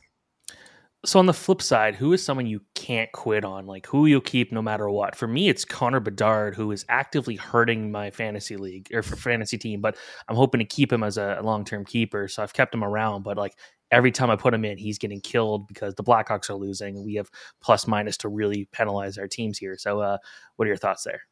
[1.06, 3.66] So on the flip side, who is someone you can't quit on?
[3.66, 5.16] Like who you'll keep no matter what?
[5.16, 9.56] For me, it's Connor Bedard, who is actively hurting my fantasy league or for fantasy
[9.56, 9.80] team.
[9.80, 9.96] But
[10.28, 13.22] I'm hoping to keep him as a long term keeper, so I've kept him around.
[13.22, 13.54] But like
[13.90, 17.14] every time I put him in, he's getting killed because the Blackhawks are losing, we
[17.14, 19.76] have plus minus to really penalize our teams here.
[19.78, 20.18] So, uh,
[20.56, 21.22] what are your thoughts there?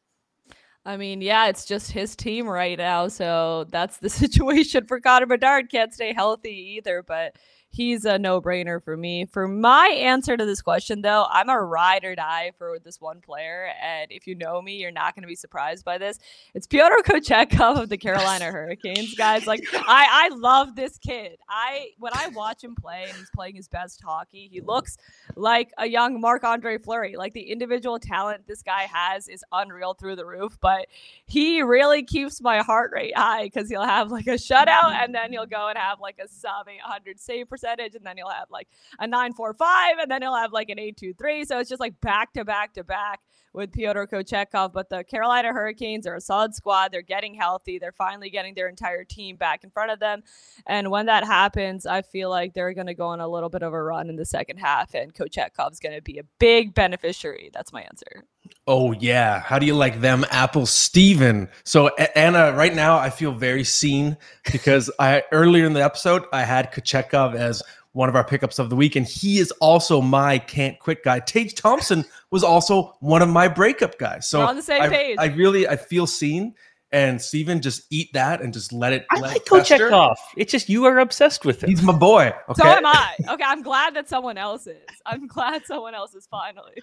[0.85, 5.27] I mean, yeah, it's just his team right now, so that's the situation for Connor
[5.27, 5.69] Bedard.
[5.69, 7.35] Can't stay healthy either, but
[7.71, 9.25] he's a no brainer for me.
[9.25, 13.21] For my answer to this question, though, I'm a ride or die for this one
[13.21, 13.69] player.
[13.81, 16.19] And if you know me, you're not going to be surprised by this.
[16.55, 19.45] It's Pyotr Kochetkov of the Carolina Hurricanes, guys.
[19.45, 21.37] Like, I, I love this kid.
[21.47, 24.97] I When I watch him play and he's playing his best hockey, he looks
[25.35, 27.15] like a young Marc Andre Fleury.
[27.17, 30.87] Like, the individual talent this guy has is unreal through the roof, but
[31.27, 35.31] he really keeps my heart rate high because he'll have like a shutout and then
[35.31, 38.49] he'll go and have like a sub 800 save percentage percentage, and then he'll have
[38.49, 38.67] like
[38.99, 41.45] a 945, and then he'll have like an 823.
[41.45, 43.21] So it's just like back to back to back
[43.53, 44.73] with Pyotr Kochetkov.
[44.73, 46.91] But the Carolina Hurricanes are a solid squad.
[46.91, 47.79] They're getting healthy.
[47.79, 50.23] They're finally getting their entire team back in front of them.
[50.65, 53.63] And when that happens, I feel like they're going to go on a little bit
[53.63, 57.49] of a run in the second half, and Kochetkov's going to be a big beneficiary.
[57.53, 58.23] That's my answer.
[58.67, 61.49] Oh yeah, how do you like them Apple Steven?
[61.63, 64.15] So Anna, right now I feel very seen
[64.51, 68.69] because I earlier in the episode I had Kochetkov as one of our pickups of
[68.69, 71.19] the week, and he is also my can't quit guy.
[71.19, 74.27] Tage Thompson was also one of my breakup guys.
[74.27, 75.17] So We're on the same I, page.
[75.19, 76.55] I really I feel seen.
[76.91, 79.05] And Steven, just eat that and just let it.
[79.11, 79.89] I let like it fester.
[79.89, 80.15] Kochetkov.
[80.37, 81.69] It's just you are obsessed with him.
[81.69, 82.33] He's my boy.
[82.49, 82.63] Okay.
[82.63, 83.15] So am I.
[83.29, 84.77] Okay, I'm glad that someone else is.
[85.05, 86.81] I'm glad someone else is finally.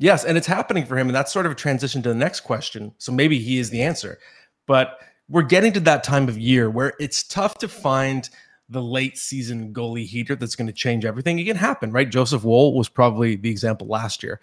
[0.00, 2.40] Yes, and it's happening for him, and that's sort of a transition to the next
[2.40, 2.94] question.
[2.96, 4.18] So maybe he is the answer,
[4.66, 8.30] but we're getting to that time of year where it's tough to find
[8.70, 11.38] the late season goalie heater that's going to change everything.
[11.38, 12.08] It can happen, right?
[12.08, 14.40] Joseph Woll was probably the example last year,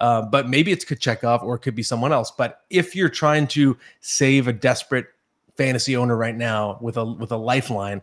[0.00, 2.30] uh, but maybe it's Kochetkov or it could be someone else.
[2.30, 5.08] But if you're trying to save a desperate
[5.54, 8.00] fantasy owner right now with a with a lifeline,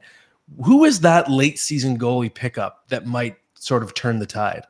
[0.63, 4.65] who is that late season goalie pickup that might sort of turn the tide?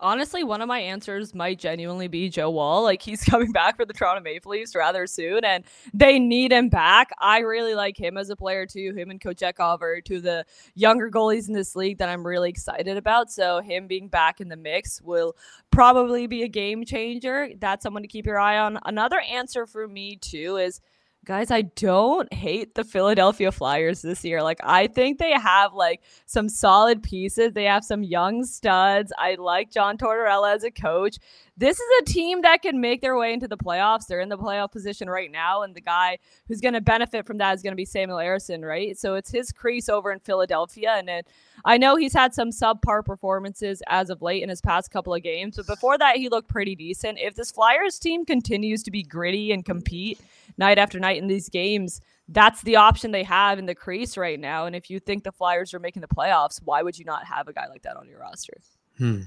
[0.00, 2.82] Honestly, one of my answers might genuinely be Joe Woll.
[2.82, 6.68] Like he's coming back for the Toronto Maple Leafs rather soon, and they need him
[6.68, 7.10] back.
[7.18, 8.92] I really like him as a player too.
[8.94, 12.50] Him and Kochetkov are two of the younger goalies in this league that I'm really
[12.50, 13.30] excited about.
[13.30, 15.36] So him being back in the mix will
[15.70, 17.50] probably be a game changer.
[17.58, 18.78] That's someone to keep your eye on.
[18.84, 20.80] Another answer for me too is
[21.26, 24.44] guys, I don't hate the Philadelphia Flyers this year.
[24.44, 27.52] Like, I think they have like some solid pieces.
[27.52, 29.12] They have some young studs.
[29.18, 31.18] I like John Tortorella as a coach.
[31.56, 34.06] This is a team that can make their way into the playoffs.
[34.06, 37.38] They're in the playoff position right now, and the guy who's going to benefit from
[37.38, 38.96] that is going to be Samuel Ersson, right?
[38.96, 41.22] So it's his crease over in Philadelphia, and then
[41.66, 45.22] I know he's had some subpar performances as of late in his past couple of
[45.24, 47.18] games, but before that, he looked pretty decent.
[47.18, 50.20] If this Flyers team continues to be gritty and compete
[50.56, 54.38] night after night in these games, that's the option they have in the crease right
[54.38, 54.66] now.
[54.66, 57.48] And if you think the Flyers are making the playoffs, why would you not have
[57.48, 58.54] a guy like that on your roster?
[58.98, 59.22] Hmm.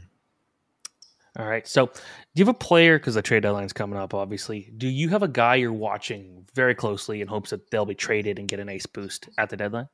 [1.38, 1.68] All right.
[1.68, 1.92] So, do
[2.36, 4.14] you have a player because the trade deadline's coming up?
[4.14, 7.96] Obviously, do you have a guy you're watching very closely in hopes that they'll be
[7.96, 9.90] traded and get a nice boost at the deadline?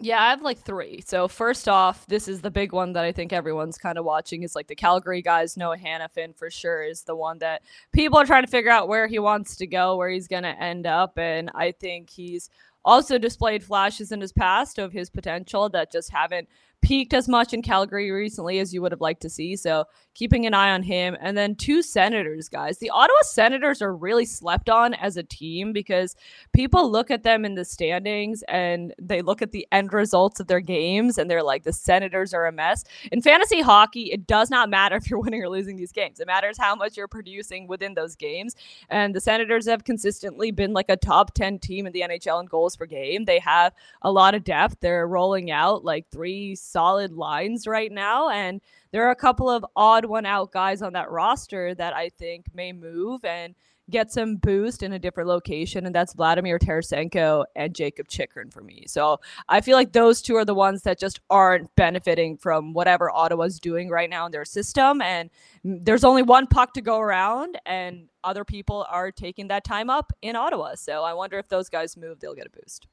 [0.00, 1.02] Yeah, I have like three.
[1.04, 4.44] So first off, this is the big one that I think everyone's kind of watching
[4.44, 5.56] is like the Calgary guys.
[5.56, 9.08] Noah Hanifin for sure is the one that people are trying to figure out where
[9.08, 12.48] he wants to go, where he's going to end up, and I think he's
[12.84, 16.48] also displayed flashes in his past of his potential that just haven't
[16.80, 19.56] peaked as much in Calgary recently as you would have liked to see.
[19.56, 21.16] So keeping an eye on him.
[21.20, 22.78] And then two Senators, guys.
[22.78, 26.16] The Ottawa Senators are really slept on as a team because
[26.52, 30.48] people look at them in the standings and they look at the end results of
[30.48, 32.82] their games and they're like, the Senators are a mess.
[33.12, 36.18] In fantasy hockey, it does not matter if you're winning or losing these games.
[36.18, 38.56] It matters how much you're producing within those games.
[38.88, 42.46] And the Senators have consistently been like a top 10 team in the NHL in
[42.46, 43.24] goals per game.
[43.24, 44.78] They have a lot of depth.
[44.80, 48.28] They're rolling out like three solid lines right now.
[48.28, 52.08] And there are a couple of odd one out guys on that roster that I
[52.08, 53.24] think may move.
[53.24, 53.54] And
[53.90, 58.60] get some boost in a different location, and that's Vladimir Tarasenko and Jacob Chychrun for
[58.60, 58.84] me.
[58.86, 63.10] So I feel like those two are the ones that just aren't benefiting from whatever
[63.10, 65.00] Ottawa's doing right now in their system.
[65.00, 65.30] And
[65.64, 70.12] there's only one puck to go around, and other people are taking that time up
[70.20, 70.74] in Ottawa.
[70.74, 72.86] So I wonder if those guys move, they'll get a boost.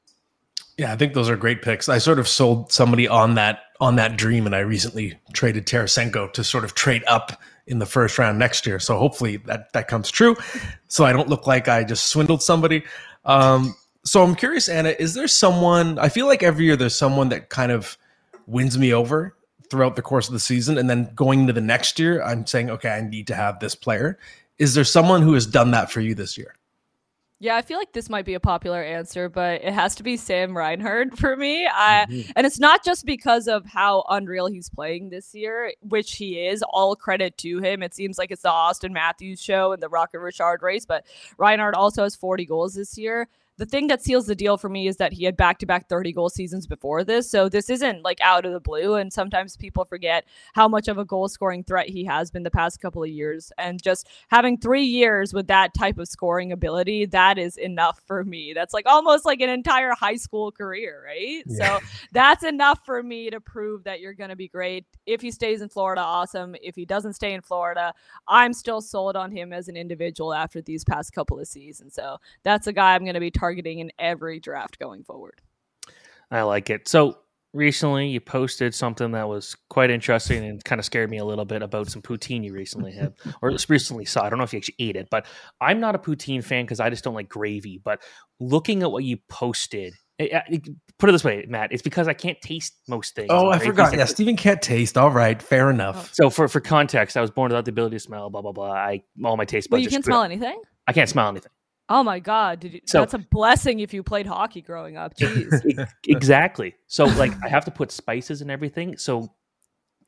[0.78, 1.88] Yeah, I think those are great picks.
[1.88, 6.32] I sort of sold somebody on that on that dream, and I recently traded Tarasenko
[6.34, 8.78] to sort of trade up in the first round next year.
[8.78, 10.36] So hopefully that that comes true.
[10.88, 12.84] So I don't look like I just swindled somebody.
[13.24, 15.98] Um, so I'm curious, Anna, is there someone?
[15.98, 17.96] I feel like every year there's someone that kind of
[18.46, 19.34] wins me over
[19.70, 22.70] throughout the course of the season, and then going into the next year, I'm saying,
[22.70, 24.18] okay, I need to have this player.
[24.58, 26.55] Is there someone who has done that for you this year?
[27.38, 30.16] Yeah, I feel like this might be a popular answer, but it has to be
[30.16, 31.66] Sam Reinhart for me.
[31.66, 32.30] I, mm-hmm.
[32.34, 36.64] And it's not just because of how unreal he's playing this year, which he is.
[36.70, 37.82] All credit to him.
[37.82, 41.04] It seems like it's the Auston Matthews show and the Rocket Richard race, but
[41.36, 44.86] Reinhart also has 40 goals this year the thing that seals the deal for me
[44.86, 47.30] is that he had back to back 30 goal seasons before this.
[47.30, 48.94] So this isn't like out of the blue.
[48.96, 52.50] And sometimes people forget how much of a goal scoring threat he has been the
[52.50, 53.52] past couple of years.
[53.56, 58.24] And just having three years with that type of scoring ability, that is enough for
[58.24, 58.52] me.
[58.52, 61.42] That's like almost like an entire high school career, right?
[61.46, 61.78] Yeah.
[61.78, 64.84] So that's enough for me to prove that you're going to be great.
[65.06, 66.56] If he stays in Florida, awesome.
[66.62, 67.94] If he doesn't stay in Florida,
[68.28, 71.94] I'm still sold on him as an individual after these past couple of seasons.
[71.94, 75.40] So that's a guy I'm going to be targeting targeting in every draft going forward.
[76.32, 76.88] I like it.
[76.88, 77.18] So
[77.52, 81.44] recently you posted something that was quite interesting and kind of scared me a little
[81.44, 84.24] bit about some poutine you recently had or recently saw.
[84.24, 85.26] I don't know if you actually ate it, but
[85.60, 87.80] I'm not a poutine fan because I just don't like gravy.
[87.82, 88.02] But
[88.40, 91.82] looking at what you posted, it, eh, it, eh, put it this way, Matt, it's
[91.82, 93.28] because I can't taste most things.
[93.30, 93.96] Oh, I forgot.
[93.96, 94.98] Yeah, Steven can't taste.
[94.98, 96.12] All right, fair enough.
[96.14, 98.28] So for for context, I was born without the ability to smell.
[98.28, 98.72] Blah blah blah.
[98.72, 99.78] I all my taste buds.
[99.78, 100.60] But you can't smell anything.
[100.88, 101.52] I can't smell anything.
[101.88, 102.60] Oh my god!
[102.60, 105.16] Did you, so, that's a blessing if you played hockey growing up.
[105.16, 105.88] Jeez.
[106.08, 106.74] exactly.
[106.88, 108.96] So like I have to put spices and everything.
[108.96, 109.32] So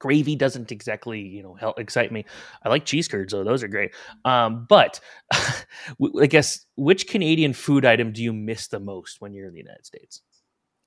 [0.01, 2.25] gravy doesn't exactly you know help excite me.
[2.64, 3.93] I like cheese curds though; those are great.
[4.25, 5.01] Um, but
[5.33, 9.61] I guess which Canadian food item do you miss the most when you're in the
[9.61, 10.23] United States?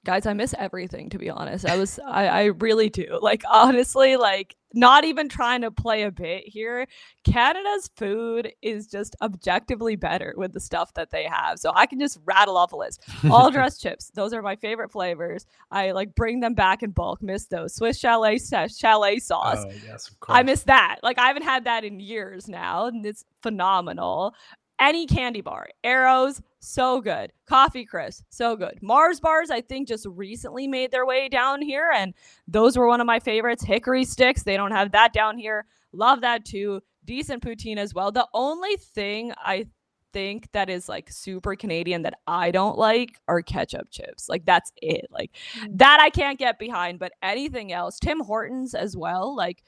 [0.05, 1.65] Guys i miss everything to be honest.
[1.65, 3.07] I was I, I really do.
[3.21, 6.87] Like honestly like not even trying to play a bit here
[7.23, 11.59] canada's food is just objectively better with the stuff that they have.
[11.59, 13.03] So i can just rattle off a list.
[13.29, 15.45] All dressed chips those are my favorite flavors.
[15.69, 17.21] I like bring them back in bulk.
[17.21, 17.75] Miss those.
[17.75, 19.63] Swiss chalet chalet sauce.
[19.65, 20.97] Oh, yes, i miss that.
[21.03, 24.33] Like i haven't had that in years now and it's phenomenal
[24.81, 25.67] any candy bar.
[25.85, 27.31] Aeros, so good.
[27.45, 28.79] Coffee crisp, so good.
[28.81, 32.13] Mars bars, I think, just recently made their way down here, and
[32.47, 33.63] those were one of my favorites.
[33.63, 35.65] Hickory sticks, they don't have that down here.
[35.93, 36.81] Love that too.
[37.05, 38.11] Decent poutine as well.
[38.11, 39.67] The only thing I
[40.13, 44.27] think that is like super Canadian that I don't like are ketchup chips.
[44.29, 45.05] Like that's it.
[45.09, 45.77] Like mm.
[45.77, 49.35] that I can't get behind, but anything else, Tim Hortons as well.
[49.35, 49.63] Like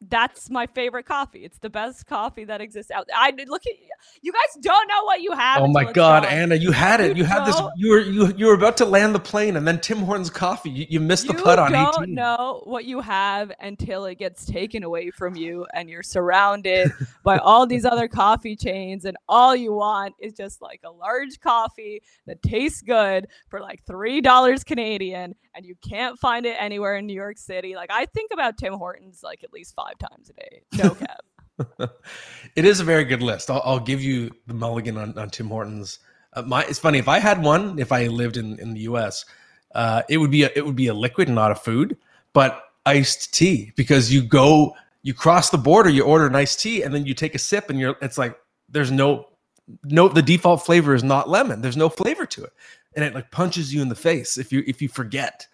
[0.00, 1.44] that's my favorite coffee.
[1.44, 3.08] It's the best coffee that exists out.
[3.14, 3.72] I look at
[4.22, 5.62] you guys don't know what you have.
[5.62, 6.24] Oh my god, gone.
[6.26, 7.16] Anna, you had it.
[7.16, 7.60] You, you had this.
[7.76, 10.70] You were you you were about to land the plane, and then Tim Hortons coffee.
[10.70, 11.86] You, you missed the putt on eighteen.
[11.86, 16.02] You don't know what you have until it gets taken away from you, and you're
[16.02, 20.90] surrounded by all these other coffee chains, and all you want is just like a
[20.90, 26.56] large coffee that tastes good for like three dollars Canadian, and you can't find it
[26.58, 27.74] anywhere in New York City.
[27.74, 30.62] Like I think about Tim Hortons like at least five times a day.
[30.82, 31.90] No cap.
[32.56, 33.50] it is a very good list.
[33.50, 36.00] I'll, I'll give you the mulligan on, on Tim Hortons.
[36.32, 39.24] Uh, my, it's funny if I had one, if I lived in, in the U.S.,
[39.74, 41.96] uh, it would be a, it would be a liquid, not a food,
[42.32, 46.82] but iced tea because you go you cross the border, you order an iced tea,
[46.82, 48.36] and then you take a sip, and you're it's like
[48.68, 49.28] there's no
[49.84, 51.60] no the default flavor is not lemon.
[51.60, 52.52] There's no flavor to it,
[52.96, 55.46] and it like punches you in the face if you if you forget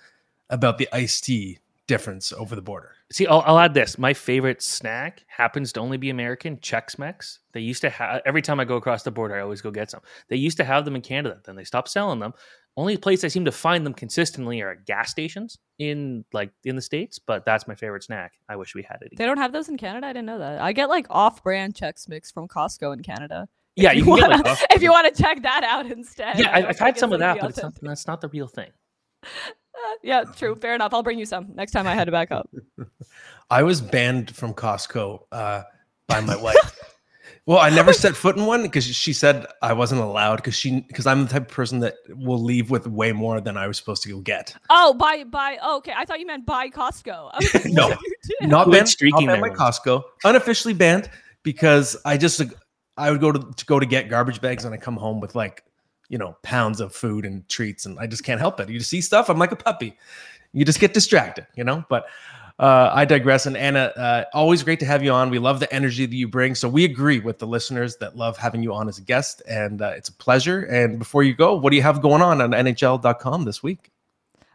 [0.49, 1.59] about the iced tea
[1.91, 2.93] difference over the border.
[3.11, 3.99] See, I'll, I'll, add this.
[3.99, 7.41] My favorite snack happens to only be American Chex Mix.
[7.53, 9.91] They used to have every time I go across the border, I always go get
[9.91, 10.01] some.
[10.29, 12.33] They used to have them in Canada, then they stopped selling them.
[12.77, 16.77] Only place I seem to find them consistently are at gas stations in like in
[16.77, 17.19] the states.
[17.19, 18.35] But that's my favorite snack.
[18.49, 19.07] I wish we had it.
[19.07, 19.17] Again.
[19.19, 20.07] They don't have those in Canada.
[20.07, 20.61] I didn't know that.
[20.61, 23.49] I get like off-brand Chex Mix from Costco in Canada.
[23.75, 26.39] Yeah, you, you wanna, like if you want to check that out instead.
[26.39, 28.71] Yeah, I, have had some of that, but it's not, that's not the real thing.
[30.03, 30.55] yeah, true.
[30.55, 30.93] Fair enough.
[30.93, 32.51] I'll bring you some next time I head back up.
[33.51, 35.63] I was banned from Costco uh,
[36.07, 36.79] by my wife.
[37.47, 40.81] well, I never set foot in one because she said I wasn't allowed because she
[40.83, 43.77] because I'm the type of person that will leave with way more than I was
[43.77, 44.55] supposed to go get.
[44.71, 45.59] Oh, by by.
[45.61, 47.33] Oh, okay, I thought you meant by Costco.
[47.35, 47.97] Like, no,
[48.43, 48.89] not banned.
[48.89, 50.03] Streaking not banned by Costco.
[50.25, 51.11] Unofficially banned
[51.43, 52.41] because I just
[52.97, 55.35] I would go to, to go to get garbage bags and I come home with
[55.35, 55.65] like,
[56.11, 58.69] you know, pounds of food and treats, and I just can't help it.
[58.69, 59.97] You see stuff, I'm like a puppy.
[60.53, 61.85] You just get distracted, you know.
[61.89, 62.07] But
[62.59, 63.47] uh, I digress.
[63.47, 65.31] And Anna, uh, always great to have you on.
[65.31, 66.55] We love the energy that you bring.
[66.55, 69.81] So we agree with the listeners that love having you on as a guest, and
[69.81, 70.65] uh, it's a pleasure.
[70.65, 73.90] And before you go, what do you have going on on NHL.com this week?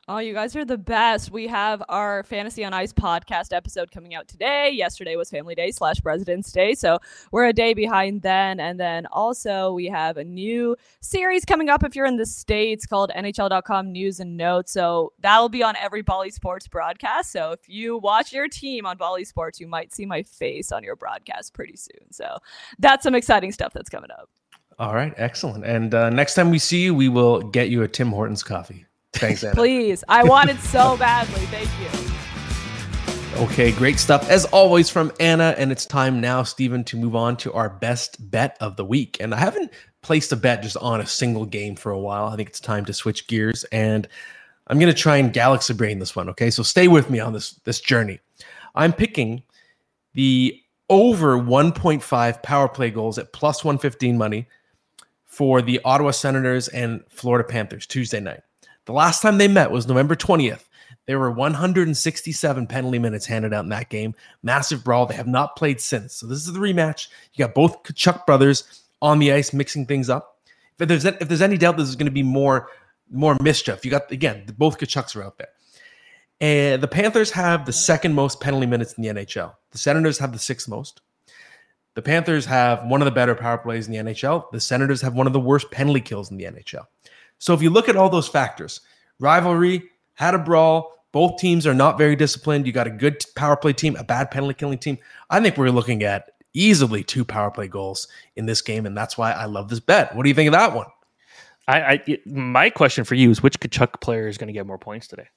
[0.08, 1.32] Oh, you guys are the best.
[1.32, 4.70] We have our Fantasy on Ice podcast episode coming out today.
[4.70, 6.76] Yesterday was Family Day slash President's Day.
[6.76, 7.00] So
[7.32, 8.60] we're a day behind then.
[8.60, 12.86] And then also we have a new series coming up if you're in the States
[12.86, 14.72] called NHL.com News and Notes.
[14.72, 17.32] So that'll be on every Bally Sports broadcast.
[17.32, 20.84] So if you watch your team on Bally Sports, you might see my face on
[20.84, 22.12] your broadcast pretty soon.
[22.12, 22.38] So
[22.78, 24.30] that's some exciting stuff that's coming up.
[24.78, 25.16] All right.
[25.18, 25.66] Excellent.
[25.66, 28.86] And uh, next time we see you, we will get you a Tim Hortons coffee.
[29.16, 29.56] Thanks, Anna.
[29.56, 30.04] Please.
[30.08, 31.46] I want it so badly.
[31.48, 32.16] Thank you.
[33.44, 35.56] Okay, great stuff as always from Anna.
[35.58, 39.18] And it's time now, Stephen, to move on to our best bet of the week.
[39.20, 42.28] And I haven't placed a bet just on a single game for a while.
[42.28, 43.66] I think it's time to switch gears.
[43.66, 44.08] And
[44.68, 46.30] I'm going to try and galaxy brain this one.
[46.30, 48.20] Okay, so stay with me on this this journey.
[48.74, 49.44] I'm picking
[50.14, 54.48] the over 1.5 power play goals at plus 115 money
[55.26, 58.42] for the Ottawa Senators and Florida Panthers Tuesday night.
[58.86, 60.64] The last time they met was November 20th.
[61.08, 64.16] There were 167 penalty minutes handed out in that game.
[64.42, 65.06] Massive brawl.
[65.06, 66.16] They have not played since.
[66.16, 67.08] So this is the rematch.
[67.34, 70.40] You got both Tkachuk brothers on the ice mixing things up.
[70.80, 72.70] If there's if there's any doubt, this is going to be more
[73.12, 73.86] more mischief.
[73.86, 75.50] You got again both Tkachuks are out there.
[76.42, 79.54] And the Panthers have the second most penalty minutes in the NHL.
[79.72, 81.02] The Senators have the sixth most.
[81.94, 84.52] The Panthers have one of the better power plays in the NHL.
[84.52, 86.86] The Senators have one of the worst penalty kills in the NHL.
[87.46, 88.82] So if you look at all those factors,
[89.20, 92.66] rivalry, had a brawl, both teams are not very disciplined.
[92.66, 94.98] You got a good power play team, a bad penalty killing team.
[95.30, 99.16] I think we're looking at easily two power play goals in this game, and that's
[99.16, 100.16] why I love this bet.
[100.16, 100.88] What do you think of that one?
[101.68, 104.80] I, I my question for you is which Tkachuk player is going to get more
[104.80, 105.28] points today?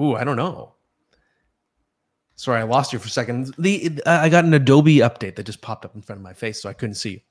[0.00, 0.74] Ooh, I don't know.
[2.34, 3.54] Sorry, I lost you for a second.
[3.56, 6.32] The uh, I got an Adobe update that just popped up in front of my
[6.32, 7.22] face, so I couldn't see.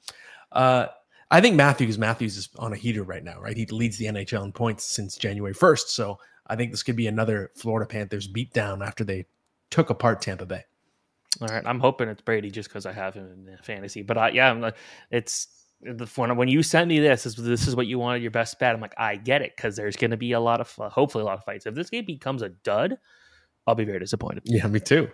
[0.53, 0.87] Uh,
[1.31, 3.55] I think Matthews Matthews is on a heater right now, right?
[3.55, 5.87] He leads the NHL in points since January 1st.
[5.89, 9.27] So I think this could be another Florida Panthers beatdown after they
[9.69, 10.63] took apart Tampa Bay.
[11.41, 14.01] All right, I'm hoping it's Brady just because I have him in fantasy.
[14.01, 14.71] But I, yeah, I'm,
[15.11, 15.47] it's
[16.15, 18.73] when when you sent me this, this, this is what you wanted your best bet.
[18.73, 21.21] I'm like, I get it because there's going to be a lot of uh, hopefully
[21.21, 21.67] a lot of fights.
[21.67, 22.97] If this game becomes a dud,
[23.67, 24.43] I'll be very disappointed.
[24.45, 25.09] Yeah, me too.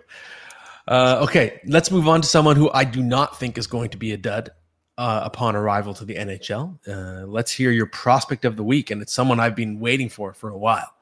[0.88, 3.98] Uh, okay, let's move on to someone who I do not think is going to
[3.98, 4.50] be a dud
[4.98, 6.78] uh, upon arrival to the NHL.
[6.88, 10.32] Uh, let's hear your prospect of the week, and it's someone I've been waiting for
[10.32, 10.95] for a while.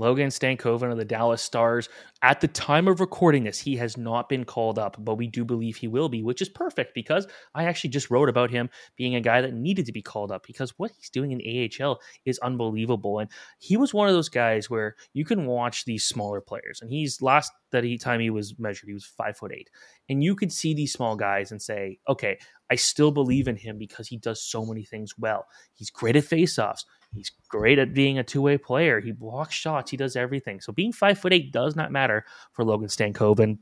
[0.00, 1.90] Logan Stankoven of the Dallas Stars.
[2.22, 5.44] At the time of recording this, he has not been called up, but we do
[5.44, 9.14] believe he will be, which is perfect because I actually just wrote about him being
[9.14, 12.38] a guy that needed to be called up because what he's doing in AHL is
[12.38, 13.18] unbelievable.
[13.18, 16.90] And he was one of those guys where you can watch these smaller players, and
[16.90, 19.68] he's last that he, time he was measured, he was five foot eight,
[20.08, 22.38] and you could see these small guys and say, okay,
[22.70, 25.46] I still believe in him because he does so many things well.
[25.74, 26.84] He's great at faceoffs.
[27.12, 29.00] He's great at being a two way player.
[29.00, 29.90] He blocks shots.
[29.90, 30.60] He does everything.
[30.60, 33.58] So being five foot eight does not matter for Logan Stankoven.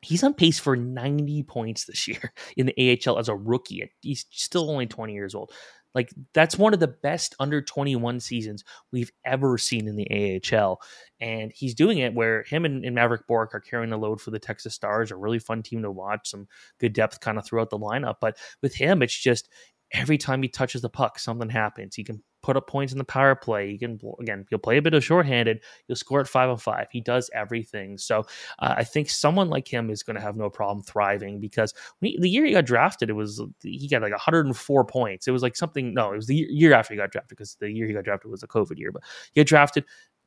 [0.00, 3.90] He's on pace for 90 points this year in the AHL as a rookie.
[4.00, 5.52] He's still only 20 years old.
[5.94, 10.80] Like that's one of the best under 21 seasons we've ever seen in the AHL.
[11.20, 14.30] And he's doing it where him and, and, Mavrik Bourque are carrying the load for
[14.30, 16.46] the Texas Stars, a really fun team to watch, some
[16.78, 18.16] good depth kind of throughout the lineup.
[18.20, 19.48] But with him, it's just
[19.92, 21.94] every time he touches the puck, something happens.
[21.94, 23.70] He can put up points in the power play.
[23.70, 25.60] He can again, he'll play a bit of shorthanded.
[25.86, 26.86] He'll score at five on five.
[26.90, 27.98] He does everything.
[27.98, 28.20] So
[28.58, 32.18] uh, I think someone like him is going to have no problem thriving because he,
[32.20, 35.26] the year he got drafted, it was he got like 104 points.
[35.26, 35.94] It was like something.
[35.94, 38.30] No, it was the year after he got drafted because the year he got drafted
[38.30, 38.92] was a COVID year.
[38.92, 39.84] But he got drafted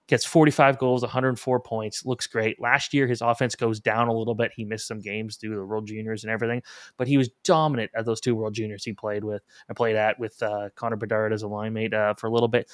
[0.08, 2.60] gets 45 goals, 104 points, looks great.
[2.60, 4.52] Last year, his offense goes down a little bit.
[4.56, 6.62] He missed some games due to the World Juniors and everything,
[6.98, 9.42] but he was dominant at those two World Juniors he played with.
[9.70, 12.50] I played at with uh, Connor Bedard as a line mate uh, for a little
[12.50, 12.70] bit.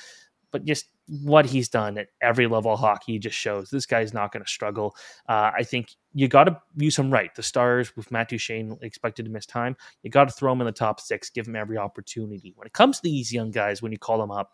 [0.52, 4.32] But just what he's done at every level of hockey just shows this guy's not
[4.32, 4.96] going to struggle.
[5.28, 7.34] Uh, I think you got to use him right.
[7.36, 10.66] The Stars with Matt Duchene expected to miss time, you got to throw him in
[10.66, 12.54] the top six, give him every opportunity.
[12.56, 14.54] When it comes to these young guys, when you call them up,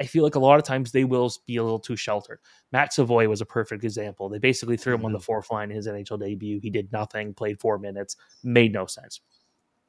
[0.00, 2.40] I feel like a lot of times they will be a little too sheltered.
[2.72, 4.28] Matt Savoie was a perfect example.
[4.28, 5.06] They basically threw him mm-hmm.
[5.06, 5.24] on the mm-hmm.
[5.24, 6.60] fourth line in his NHL debut.
[6.60, 9.20] He did nothing, played four minutes, made no sense.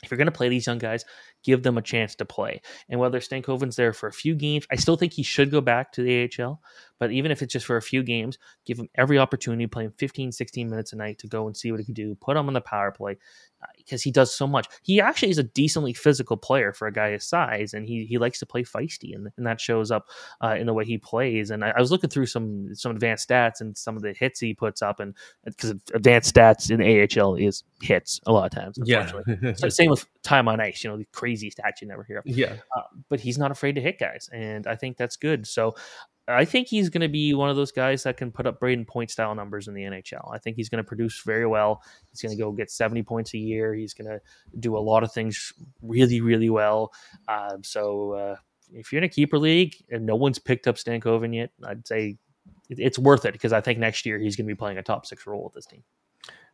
[0.04, 1.04] if you're going to play these young guys,
[1.44, 2.62] give them a chance to play.
[2.90, 5.92] And whether Stankoven's there for a few games, I still think he should go back
[5.94, 6.62] to the AHL.
[7.00, 9.94] But even if it's just for a few games, give him every opportunity, play him
[9.98, 12.16] 15, 16 minutes a night to go and see what he can do.
[12.16, 13.18] Put him on the power play
[13.78, 14.68] because uh, he does so much.
[14.84, 18.18] He actually is a decently physical player for a guy his size, and he he
[18.18, 20.08] likes to play feisty, and, and that shows up
[20.44, 21.52] uh, in the way he plays.
[21.52, 24.40] And I, I, was looking through some some advanced stats and some of the hits
[24.40, 28.78] he puts up, and because advanced stats in AHL is hits a lot of times.
[28.84, 29.12] Yeah.
[29.56, 30.84] so same with time on ice.
[30.84, 32.20] You know the crazy stats you never hear.
[32.20, 32.28] Of.
[32.28, 32.58] Yeah.
[32.76, 35.48] Uh, but he's not afraid to hit guys, and I think that's good.
[35.48, 35.76] So
[36.28, 38.88] I think he's going to be one of those guys that can put up Brayden
[38.88, 40.34] Point style numbers in the NHL.
[40.34, 41.84] I think he's going to produce very well.
[42.10, 43.74] He's going to go get 70 points a year.
[43.76, 44.20] He's going to
[44.60, 46.92] do a lot of things really, really well.
[47.28, 48.36] Uh, so uh,
[48.74, 52.18] if you're in a keeper league and no one's picked up Stankoven yet, I'd say
[52.70, 55.06] it's worth it because I think next year he's going to be playing a top
[55.06, 55.84] six role with this team.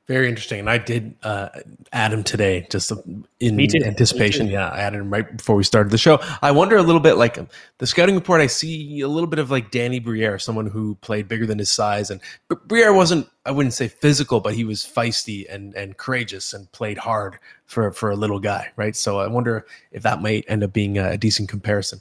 [0.08, 0.60] Very interesting.
[0.60, 1.50] And I did uh,
[1.94, 2.92] add him today just
[3.40, 4.48] in anticipation.
[4.48, 6.20] Yeah, I added him right before we started the show.
[6.42, 7.38] I wonder a little bit like
[7.78, 11.28] the scouting report, I see a little bit of like Danny Briere, someone who played
[11.28, 12.10] bigger than his size.
[12.10, 12.20] And
[12.66, 16.98] Briere wasn't, I wouldn't say physical, but he was feisty and, and courageous and played
[16.98, 17.38] hard
[17.68, 18.96] for, for a little guy, right?
[18.96, 22.00] So I wonder if that might end up being a decent comparison.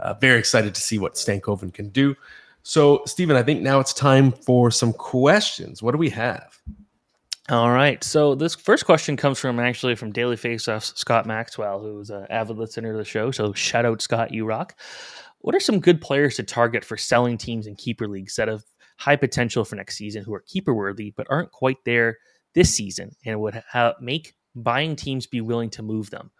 [0.00, 2.14] Uh, very excited to see what Stankoven can do.
[2.62, 5.82] So, Stephen, I think now it's time for some questions.
[5.82, 6.60] What do we have?
[7.50, 8.02] All right.
[8.04, 12.58] So this first question comes from actually from Daily Faceoffs, Scott Maxwell, who's an avid
[12.58, 13.30] listener to the show.
[13.30, 14.78] So shout out Scott, you rock.
[15.40, 18.64] What are some good players to target for selling teams in keeper leagues that have
[18.98, 22.18] high potential for next season, who are keeper worthy but aren't quite there
[22.54, 26.30] this season, and would ha- make buying teams be willing to move them?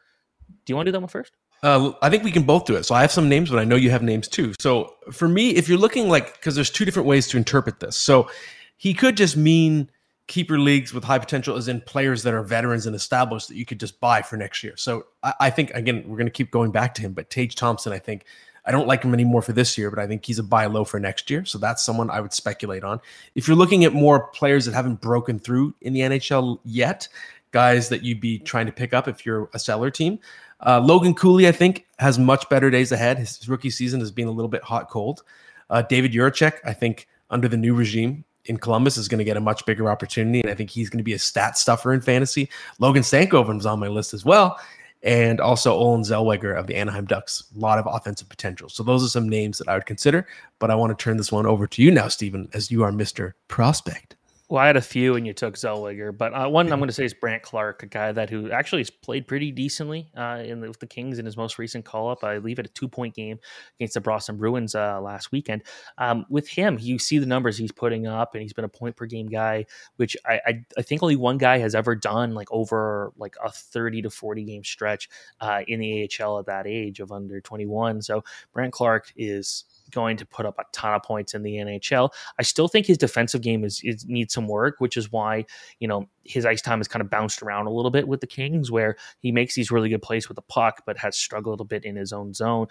[0.67, 1.33] Do you want to do that one first?
[1.63, 2.85] Uh, I think we can both do it.
[2.85, 4.55] So I have some names, but I know you have names too.
[4.61, 7.97] So for me, if you're looking like, because there's two different ways to interpret this.
[7.97, 8.31] So
[8.77, 9.91] he could just mean
[10.29, 13.65] keeper leagues with high potential is in players that are veterans and established that you
[13.65, 14.77] could just buy for next year.
[14.77, 17.57] So I, I think again we're going to keep going back to him, but Tage
[17.57, 18.25] Thompson, I think
[18.65, 20.85] I don't like him anymore for this year, but I think he's a buy low
[20.85, 21.45] for next year.
[21.47, 23.01] So that's someone I would speculate on.
[23.35, 27.09] If you're looking at more players that haven't broken through in the NHL yet,
[27.51, 30.19] guys that you'd be trying to pick up if you're a seller team.
[30.61, 33.19] Uh, Logan Cooley, I think, has much better days ahead.
[33.19, 35.23] His rookie season has been a little bit hot cold.
[35.71, 39.37] Uh, David Jiricek, I think, under the new regime, in Columbus is going to get
[39.37, 42.01] a much bigger opportunity, and I think he's going to be a stat stuffer in
[42.01, 42.49] fantasy.
[42.79, 44.59] Logan Stankoven was on my list as well,
[45.03, 47.45] and also Olen Zellweger of the Anaheim Ducks.
[47.55, 48.69] A lot of offensive potential.
[48.69, 50.27] So those are some names that I would consider.
[50.59, 52.91] But I want to turn this one over to you now, Stephen, as you are
[52.91, 54.17] Mister Prospect.
[54.51, 56.95] Well, I had a few, and you took Zellweger, but uh, one I'm going to
[56.95, 60.61] say is Brandt Clarke, a guy that who actually has played pretty decently uh, in
[60.61, 62.25] the, with the Kings in his most recent call up.
[62.25, 63.39] I believe at a two point game
[63.79, 65.65] against the Boston Bruins uh, last weekend.
[65.99, 68.97] Um, with him, you see the numbers he's putting up, and he's been a point
[68.97, 72.51] per game guy, which I, I, I think only one guy has ever done like
[72.51, 75.11] over like a 30 to 40 game stretch
[75.43, 78.01] uh, in the AHL at that age of under 21.
[78.01, 78.25] So
[78.55, 82.11] Brandt Clarke is going to put up a ton of points in the NHL.
[82.39, 85.45] I still think his defensive game is, is, needs some work, which is why
[85.81, 88.27] you know his ice time has kind of bounced around a little bit with the
[88.27, 91.65] Kings, where he makes these really good plays with the puck, but has struggled a
[91.65, 92.67] bit in his own zone.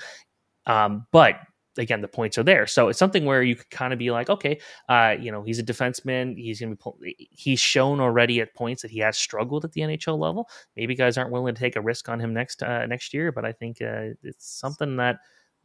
[0.66, 1.36] Um, but
[1.78, 4.30] again, the points are there, so it's something where you could kind of be like,
[4.30, 4.60] okay,
[4.90, 6.36] uh, you know, he's a defenseman.
[6.38, 7.30] He's going to be.
[7.32, 10.50] He's shown already at points that he has struggled at the NHL level.
[10.76, 13.46] Maybe guys aren't willing to take a risk on him next uh, next year, but
[13.46, 15.18] I think uh, it's something that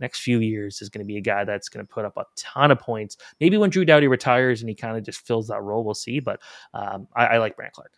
[0.03, 2.25] next few years is going to be a guy that's going to put up a
[2.37, 3.17] ton of points.
[3.41, 6.21] Maybe when Drew Doughty retires and he kind of just fills that role, we'll see.
[6.21, 6.41] But
[6.75, 7.93] um, I, I, like Brandt Clarke.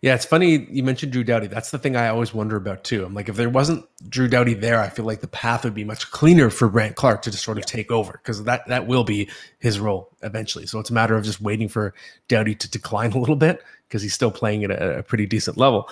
[0.00, 1.48] Yeah, it's funny you mentioned Drew Doughty.
[1.48, 3.04] That's the thing I always wonder about too.
[3.04, 5.84] I'm like, if there wasn't Drew Doughty there, I feel like the path would be
[5.84, 7.76] much cleaner for Brandt Clarke to just sort of yeah.
[7.76, 9.28] take over because that that will be
[9.58, 10.66] his role eventually.
[10.66, 11.94] So it's a matter of just waiting for
[12.28, 15.56] Doughty to decline a little bit because he's still playing at a, a pretty decent
[15.56, 15.88] level.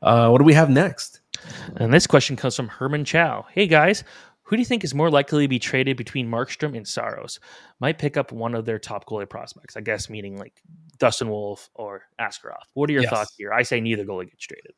[0.00, 1.20] Uh, what do we have next?
[1.76, 3.46] And this question comes from Herman Chow.
[3.52, 4.04] Hey guys,
[4.48, 7.38] who do you think is more likely to be traded between Markstrom and Saros?
[7.80, 10.54] Might pick up one of their top goalie prospects, I guess, meaning like
[10.98, 12.62] Dustin Wolf or Askarov.
[12.72, 13.10] What are your yes.
[13.10, 13.52] thoughts here?
[13.52, 14.72] I say neither goalie gets traded.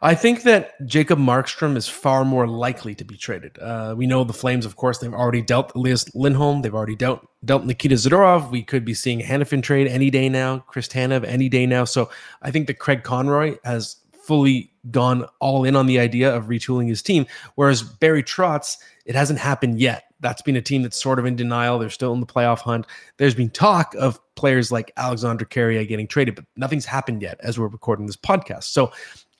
[0.00, 3.58] I think that Jacob Markstrom is far more likely to be traded.
[3.58, 6.62] Uh, we know the Flames, of course, they've already dealt Elias Lindholm.
[6.62, 8.50] They've already dealt dealt Nikita Zadorov.
[8.50, 11.84] We could be seeing Hanifin trade any day now, Chris Tanev any day now.
[11.84, 12.10] So
[12.40, 13.96] I think that Craig Conroy has
[14.28, 17.26] fully gone all in on the idea of retooling his team.
[17.54, 18.76] Whereas Barry Trotz,
[19.06, 20.04] it hasn't happened yet.
[20.20, 21.78] That's been a team that's sort of in denial.
[21.78, 22.86] They're still in the playoff hunt.
[23.16, 27.58] There's been talk of players like Alexander Carrier getting traded, but nothing's happened yet as
[27.58, 28.64] we're recording this podcast.
[28.64, 28.92] So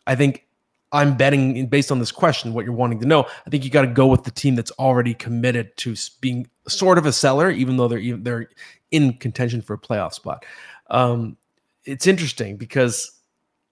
[0.07, 0.47] I think
[0.93, 3.27] I'm betting based on this question, what you're wanting to know.
[3.47, 6.97] I think you got to go with the team that's already committed to being sort
[6.97, 8.49] of a seller, even though they're they're
[8.91, 10.47] in contention for a playoff spot.
[10.89, 11.37] Um,
[11.85, 13.13] it's interesting because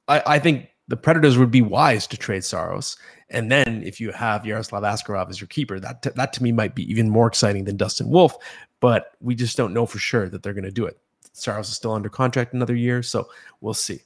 [0.08, 2.96] I, I think the Predators would be wise to trade Saros.
[3.28, 6.74] And then if you have Yaroslav Askarov as your keeper, that that to me might
[6.74, 8.36] be even more exciting than Dustin Wolf.
[8.80, 10.98] But we just don't know for sure that they're going to do it.
[11.32, 13.28] Saros is still under contract another year, so
[13.60, 14.00] we'll see.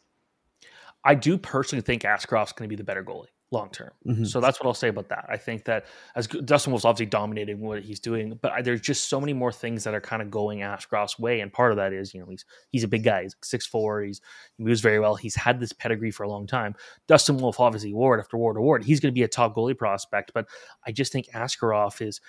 [1.05, 3.91] I do personally think Askarov's going to be the better goalie long term.
[4.07, 4.25] Mm-hmm.
[4.25, 5.27] So that's what I'll say about that.
[5.29, 9.09] I think that as Dustin Wolf's obviously dominating what he's doing, but I, there's just
[9.09, 11.93] so many more things that are kind of going Askarov's way, and part of that
[11.93, 14.21] is you know he's he's a big guy, he's six four, he's
[14.57, 16.75] he moves very well, he's had this pedigree for a long time.
[17.09, 20.33] Dustin Wolf obviously award after award award, he's going to be a top goalie prospect,
[20.35, 20.47] but
[20.87, 22.21] I just think Askarov is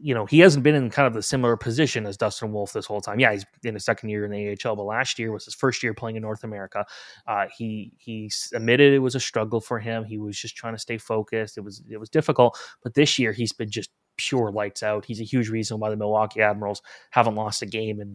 [0.00, 2.86] you know, he hasn't been in kind of the similar position as Dustin Wolf this
[2.86, 3.18] whole time.
[3.18, 5.82] Yeah, he's in his second year in the AHL, but last year was his first
[5.82, 6.84] year playing in North America.
[7.26, 10.04] Uh, he he admitted it was a struggle for him.
[10.04, 11.56] He was just trying to stay focused.
[11.58, 15.04] It was it was difficult, but this year he's been just pure lights out.
[15.04, 18.14] He's a huge reason why the Milwaukee Admirals haven't lost a game in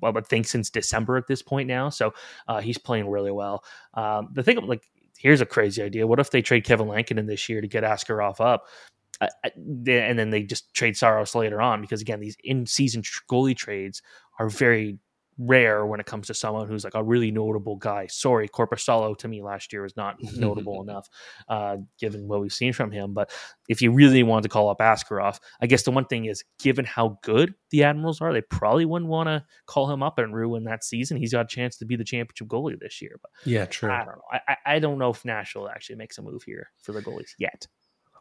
[0.00, 1.88] well, I think since December at this point now.
[1.88, 2.14] So
[2.48, 3.64] uh, he's playing really well.
[3.94, 4.88] Um, the thing, like,
[5.18, 6.06] here's a crazy idea.
[6.06, 8.66] What if they trade Kevin Lankinen this year to get Askarov up?
[9.20, 14.02] And then they just trade Saros later on because again, these in-season goalie trades
[14.38, 14.98] are very
[15.40, 18.06] rare when it comes to someone who's like a really notable guy.
[18.08, 21.08] Sorry, Korpisalo to me last year was not notable enough,
[21.48, 23.14] uh, given what we've seen from him.
[23.14, 23.30] But
[23.68, 26.84] if you really wanted to call up Askarov, I guess the one thing is, given
[26.84, 30.64] how good the Admirals are, they probably wouldn't want to call him up and ruin
[30.64, 31.16] that season.
[31.16, 33.18] He's got a chance to be the championship goalie this year.
[33.20, 33.90] But yeah, true.
[33.90, 34.40] I don't know.
[34.46, 37.66] I, I don't know if Nashville actually makes a move here for the goalies yet.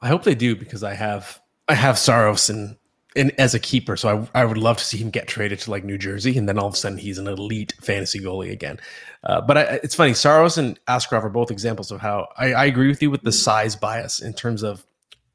[0.02, 2.78] I hope they do because I have I have Saros and
[3.16, 5.72] and as a keeper, so I, I would love to see him get traded to
[5.72, 8.80] like New Jersey, and then all of a sudden he's an elite fantasy goalie again.
[9.24, 12.66] Uh, but I, it's funny, Saros and Askarov are both examples of how I, I
[12.66, 14.86] agree with you with the size bias in terms of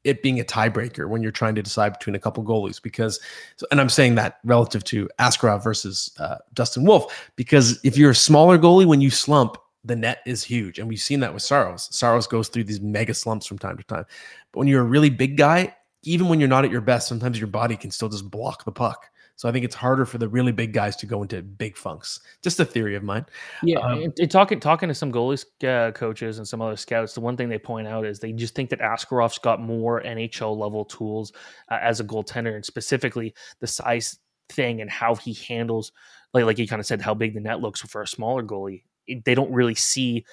[0.05, 3.19] it being a tiebreaker when you're trying to decide between a couple goalies because
[3.71, 8.15] and i'm saying that relative to askarov versus uh, dustin wolf because if you're a
[8.15, 10.79] smaller goalie when you slump the net is huge.
[10.79, 11.87] And we've seen that with Saros.
[11.95, 14.05] Saros goes through these mega slumps from time to time.
[14.51, 17.39] But when you're a really big guy, even when you're not at your best, sometimes
[17.39, 19.09] your body can still just block the puck.
[19.37, 22.21] So I think it's harder for the really big guys to go into big funks.
[22.41, 23.25] Just a theory of mine.
[23.63, 27.19] Yeah, um, and, talking talking to some goalies uh, coaches and some other scouts, the
[27.19, 30.85] one thing they point out is they just think that Askarov's got more NHL level
[30.85, 31.33] tools
[31.69, 34.17] uh, as a goaltender, and specifically the size
[34.47, 35.91] thing and how he handles,
[36.33, 38.83] like like you kind of said, how big the net looks for a smaller goalie
[39.25, 40.25] they don't really see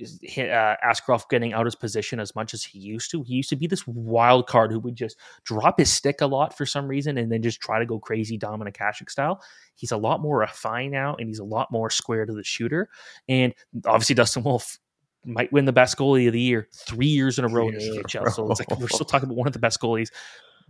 [0.00, 3.22] uh, Askarov getting out of his position as much as he used to.
[3.22, 6.56] He used to be this wild card who would just drop his stick a lot
[6.56, 9.42] for some reason and then just try to go crazy Dominik Hasek style.
[9.74, 12.88] He's a lot more refined now and he's a lot more square to the shooter.
[13.28, 13.54] And
[13.86, 14.78] obviously, Dustin Wolf
[15.24, 18.04] might win the best goalie of the year three years in a row in the
[18.04, 18.30] AHL.
[18.30, 20.10] So it's like we're still talking about one of the best goalies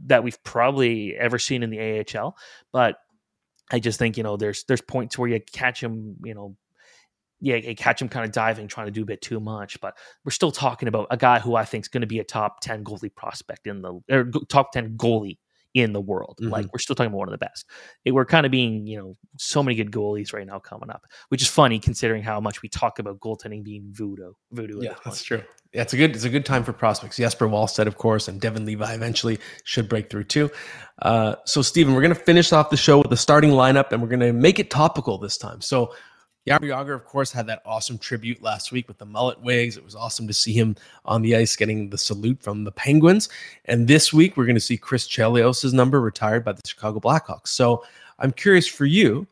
[0.06, 2.36] that we've probably ever seen in the AHL.
[2.72, 2.96] But
[3.70, 6.56] I just think you know there's there's points where you catch him you know
[7.40, 9.80] yeah, catch him kind of diving, trying to do a bit too much.
[9.80, 12.24] But we're still talking about a guy who I think is going to be a
[12.24, 15.38] top 10 goalie prospect in the or top 10 goalie
[15.74, 16.38] in the world.
[16.40, 16.52] Mm-hmm.
[16.52, 17.66] Like we're still talking about one of the best.
[18.04, 21.04] It, we're kind of being, you know, so many good goalies right now coming up,
[21.28, 24.32] which is funny considering how much we talk about goaltending being voodoo.
[24.52, 24.80] Voodoo.
[24.82, 25.42] Yeah, that's true.
[25.72, 27.18] Yeah, it's a good it's a good time for prospects.
[27.18, 30.50] Jesper Wallstedt, of course, and Devon Levi eventually should break through too.
[31.02, 34.00] Uh, so, Stephen, we're going to finish off the show with the starting lineup, and
[34.00, 35.60] we're going to make it topical this time.
[35.60, 35.92] So,
[36.48, 39.76] Jaromir Jagr, of course, had that awesome tribute last week with the mullet wigs.
[39.76, 43.28] It was awesome to see him on the ice getting the salute from the Penguins.
[43.66, 47.48] And this week, we're going to see Chris Chelios' number retired by the Chicago Blackhawks.
[47.48, 47.84] So
[48.18, 49.26] I'm curious for you,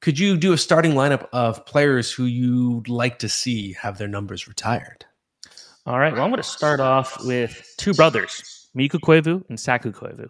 [0.00, 4.08] could you do a starting lineup of players who you'd like to see have their
[4.08, 5.06] numbers retired?
[5.86, 6.12] All right.
[6.12, 10.28] Well, I'm going to start off with two brothers, Mikko Koivu and Saku Koivu.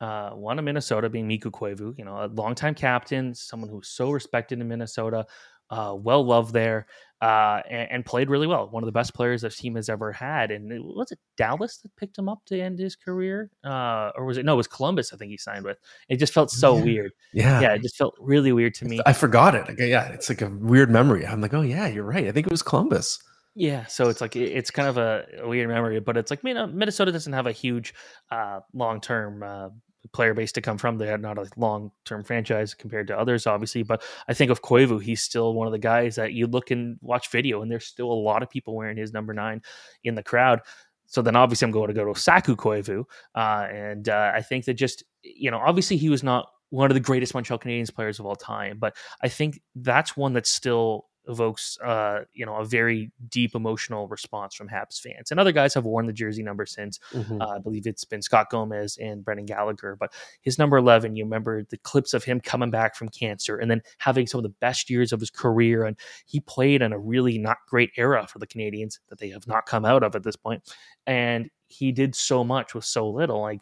[0.00, 4.10] Uh, one in Minnesota being Mikko Koivu, you know, a longtime captain, someone who's so
[4.10, 5.24] respected in Minnesota,
[5.70, 6.86] uh, well loved there,
[7.20, 8.68] uh, and, and, played really well.
[8.68, 10.50] One of the best players this team has ever had.
[10.50, 14.26] And it, was it Dallas that picked him up to end his career, uh, or
[14.26, 14.54] was it no?
[14.54, 15.12] It was Columbus.
[15.12, 15.78] I think he signed with.
[16.08, 16.84] It just felt so yeah.
[16.84, 17.12] weird.
[17.32, 19.00] Yeah, yeah, it just felt really weird to me.
[19.06, 19.66] I forgot it.
[19.78, 21.26] Yeah, it's like a weird memory.
[21.26, 22.26] I'm like, oh yeah, you're right.
[22.26, 23.18] I think it was Columbus.
[23.56, 26.66] Yeah, so it's like it's kind of a, weird memory, but it's like you know,
[26.66, 27.94] Minnesota doesn't have a huge
[28.30, 29.68] uh, long term uh,
[30.12, 30.98] player base to come from.
[30.98, 33.82] They had not a long term franchise compared to others, obviously.
[33.82, 36.98] But I think of Koivu, he's still one of the guys that you look and
[37.00, 39.62] watch video, and there's still a lot of people wearing his number nine
[40.04, 40.60] in the crowd.
[41.06, 43.04] So then obviously I'm going to go to Saku Koivu.
[43.34, 46.94] Uh, and uh, I think that just, you know, obviously he was not one of
[46.94, 51.06] the greatest Montreal Canadiens players of all time, but I think that's one that's still
[51.28, 55.30] evokes uh, you know a very deep emotional response from Habs fans.
[55.30, 56.98] And other guys have worn the jersey number since.
[57.12, 57.40] Mm-hmm.
[57.40, 60.12] Uh, I believe it's been Scott Gomez and Brendan Gallagher, but
[60.42, 61.16] his number eleven.
[61.16, 64.42] You remember the clips of him coming back from cancer and then having some of
[64.42, 68.26] the best years of his career, and he played in a really not great era
[68.26, 70.62] for the Canadiens that they have not come out of at this point.
[71.06, 73.40] And he did so much with so little.
[73.40, 73.60] Like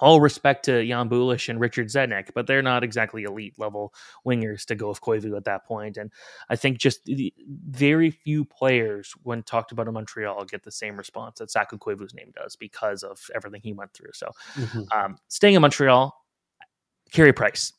[0.00, 3.92] all respect to Jan Bulis and Richard Zednik, but they're not exactly elite level
[4.26, 5.96] wingers to go with Koivu at that point.
[5.96, 6.12] And
[6.48, 7.08] I think just
[7.68, 12.14] very few players, when talked about in Montreal, get the same response that Saku Koivu's
[12.14, 14.12] name does because of everything he went through.
[14.14, 14.82] So, mm-hmm.
[14.92, 16.14] um, staying in Montreal,
[17.12, 17.72] Carey Price,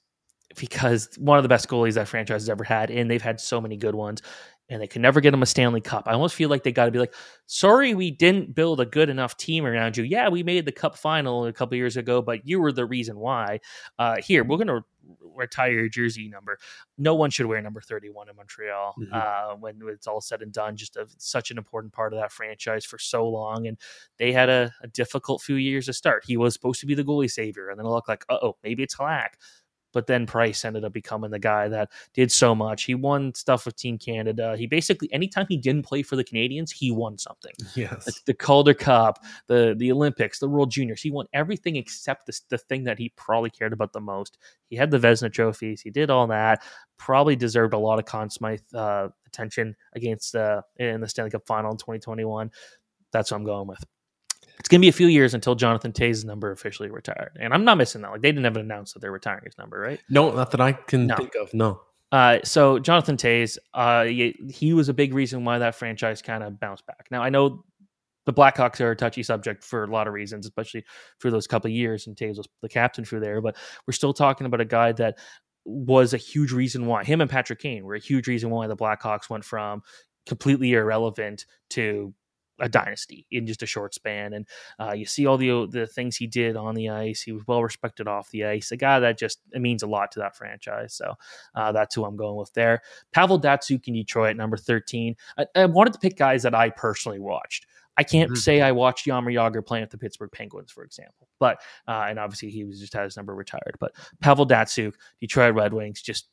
[0.57, 3.61] because one of the best goalies that franchise has ever had, and they've had so
[3.61, 4.21] many good ones
[4.69, 6.03] and they could never get him a Stanley Cup.
[6.07, 7.13] I almost feel like they got to be like,
[7.47, 10.03] sorry, we didn't build a good enough team around you.
[10.03, 13.17] Yeah, we made the Cup final a couple years ago, but you were the reason
[13.17, 13.59] why.
[13.97, 14.83] Uh, here, we're going to
[15.35, 16.59] retire your jersey number.
[16.97, 19.13] No one should wear number 31 in Montreal mm-hmm.
[19.13, 20.75] uh, when it's all said and done.
[20.75, 23.65] Just a, such an important part of that franchise for so long.
[23.65, 23.77] And
[24.17, 26.25] they had a, a difficult few years to start.
[26.27, 28.83] He was supposed to be the goalie savior, and then it looked like, oh, maybe
[28.83, 29.29] it's Halak
[29.99, 32.85] but then Price ended up becoming the guy that did so much.
[32.85, 34.55] He won stuff with Team Canada.
[34.55, 37.51] He basically anytime he didn't play for the Canadiens, he won something.
[37.75, 41.01] Yes, the, the Calder Cup, the the Olympics, the World Juniors.
[41.01, 44.37] He won everything except the, the thing that he probably cared about the most.
[44.69, 45.81] He had the Vezina trophies.
[45.81, 46.63] He did all that.
[46.97, 51.45] Probably deserved a lot of Conn Smythe uh, attention against uh, in the Stanley Cup
[51.45, 52.51] Final in 2021.
[53.11, 53.83] That's what I'm going with
[54.59, 57.37] it's going to be a few years until Jonathan Toews' number officially retired.
[57.39, 58.11] And I'm not missing that.
[58.11, 59.99] Like they didn't even announce that they're retiring his number, right?
[60.09, 61.15] No, not that I can no.
[61.15, 61.53] think of.
[61.53, 61.81] No.
[62.11, 66.43] Uh, so Jonathan Toews, uh, he, he, was a big reason why that franchise kind
[66.43, 67.07] of bounced back.
[67.11, 67.63] Now I know
[68.25, 70.85] the Blackhawks are a touchy subject for a lot of reasons, especially
[71.19, 73.41] for those couple of years, and Toews was the captain for there.
[73.41, 73.55] But
[73.87, 75.19] we're still talking about a guy that
[75.65, 78.75] was a huge reason why him and Patrick Kane were a huge reason why the
[78.75, 79.83] Blackhawks went from
[80.25, 82.13] completely irrelevant to
[82.59, 84.33] a dynasty in just a short span.
[84.33, 84.47] And
[84.79, 87.21] uh, you see all the the things he did on the ice.
[87.21, 88.71] He was well respected off the ice.
[88.71, 90.93] A guy that just it means a lot to that franchise.
[90.93, 91.13] So
[91.55, 92.81] uh, that's who I'm going with there.
[93.11, 95.15] Pavel Datsyuk in Detroit, number 13.
[95.37, 97.65] I, I, wanted to pick guys that I personally watched.
[97.97, 98.37] I can't mm-hmm.
[98.37, 102.17] say I watched Jaromir Jagr playing at the Pittsburgh Penguins, for example, but uh, and
[102.17, 103.75] obviously he was just had his number retired.
[103.79, 103.91] But
[104.21, 106.27] Pavel Datsyuk, Detroit Red Wings, just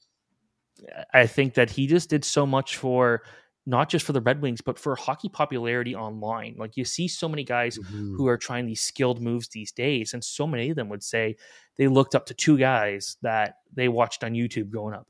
[1.13, 3.23] I think that he just did so much for
[3.67, 6.55] not just for the Red Wings, but for hockey popularity online.
[6.57, 8.15] Like you see so many guys mm-hmm.
[8.15, 11.37] who are trying these skilled moves these days, and so many of them would say
[11.77, 15.09] they looked up to two guys that they watched on YouTube growing up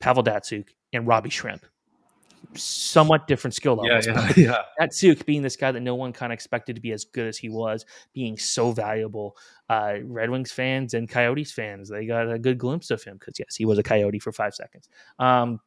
[0.00, 1.62] Pavel Datsyuk and Robbie Schremp.
[2.54, 4.06] Somewhat different skill levels.
[4.06, 4.86] Yeah, yeah, yeah.
[4.86, 7.38] Datsyuk being this guy that no one kind of expected to be as good as
[7.38, 9.36] he was, being so valuable.
[9.68, 13.38] Uh, Red Wings fans and Coyotes fans, they got a good glimpse of him because,
[13.38, 14.88] yes, he was a Coyote for five seconds.
[15.18, 15.60] Um,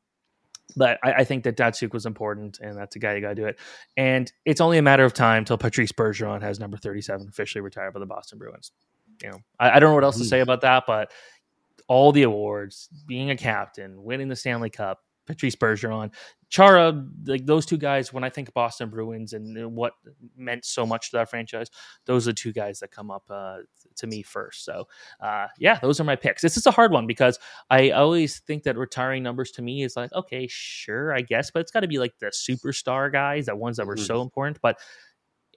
[0.76, 3.36] but I, I, think that Datsyuk was important, and that's a guy you got to
[3.36, 3.59] do it.
[3.97, 7.93] And it's only a matter of time till Patrice Bergeron has number 37 officially retired
[7.93, 8.72] by the Boston Bruins.
[9.22, 11.11] You know, I, I don't know what else to say about that, but
[11.88, 16.12] all the awards, being a captain, winning the Stanley Cup, Patrice Bergeron,
[16.50, 18.14] Chara, like those two guys.
[18.14, 19.94] When I think Boston Bruins and what
[20.38, 21.70] meant so much to that franchise,
[22.06, 23.58] those are the two guys that come up uh,
[23.98, 24.64] to me first.
[24.64, 24.88] So,
[25.20, 26.42] uh, yeah, those are my picks.
[26.42, 29.96] This is a hard one because I always think that retiring numbers to me is
[29.96, 33.56] like, okay, sure, I guess, but it's got to be like the superstar guys, the
[33.56, 34.06] ones that were mm-hmm.
[34.06, 34.60] so important.
[34.62, 34.80] But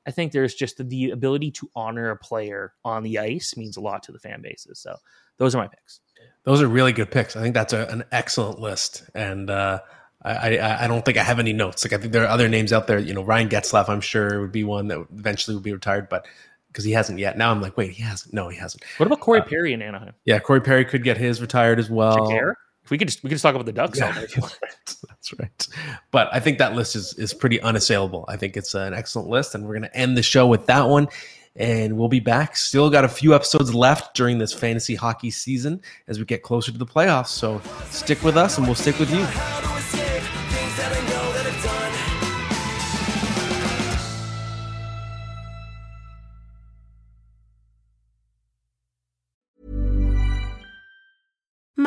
[0.07, 3.77] I think there's just the, the ability to honor a player on the ice means
[3.77, 4.81] a lot to the fan bases.
[4.81, 4.97] So,
[5.37, 6.01] those are my picks.
[6.45, 7.37] Those are really good picks.
[7.37, 9.81] I think that's a, an excellent list, and uh,
[10.23, 11.85] I, I, I don't think I have any notes.
[11.85, 12.99] Like I think there are other names out there.
[12.99, 16.27] You know, Ryan Getzlaf, I'm sure would be one that eventually would be retired, but
[16.69, 17.37] because he hasn't yet.
[17.37, 18.33] Now I'm like, wait, he hasn't.
[18.33, 18.83] No, he hasn't.
[18.97, 20.15] What about Corey uh, Perry in Anaheim?
[20.25, 22.31] Yeah, Corey Perry could get his retired as well.
[22.85, 23.99] If we could just we could just talk about the Ducks.
[23.99, 24.51] Yeah, that's, right.
[25.09, 25.69] that's right.
[26.11, 28.25] But I think that list is is pretty unassailable.
[28.29, 31.09] I think it's an excellent list, and we're gonna end the show with that one
[31.59, 32.57] and we'll be back.
[32.57, 36.73] Still got a few episodes left during this fantasy hockey season as we get closer
[36.73, 37.29] to the playoffs.
[37.29, 39.78] So stick with us, and we'll stick with you.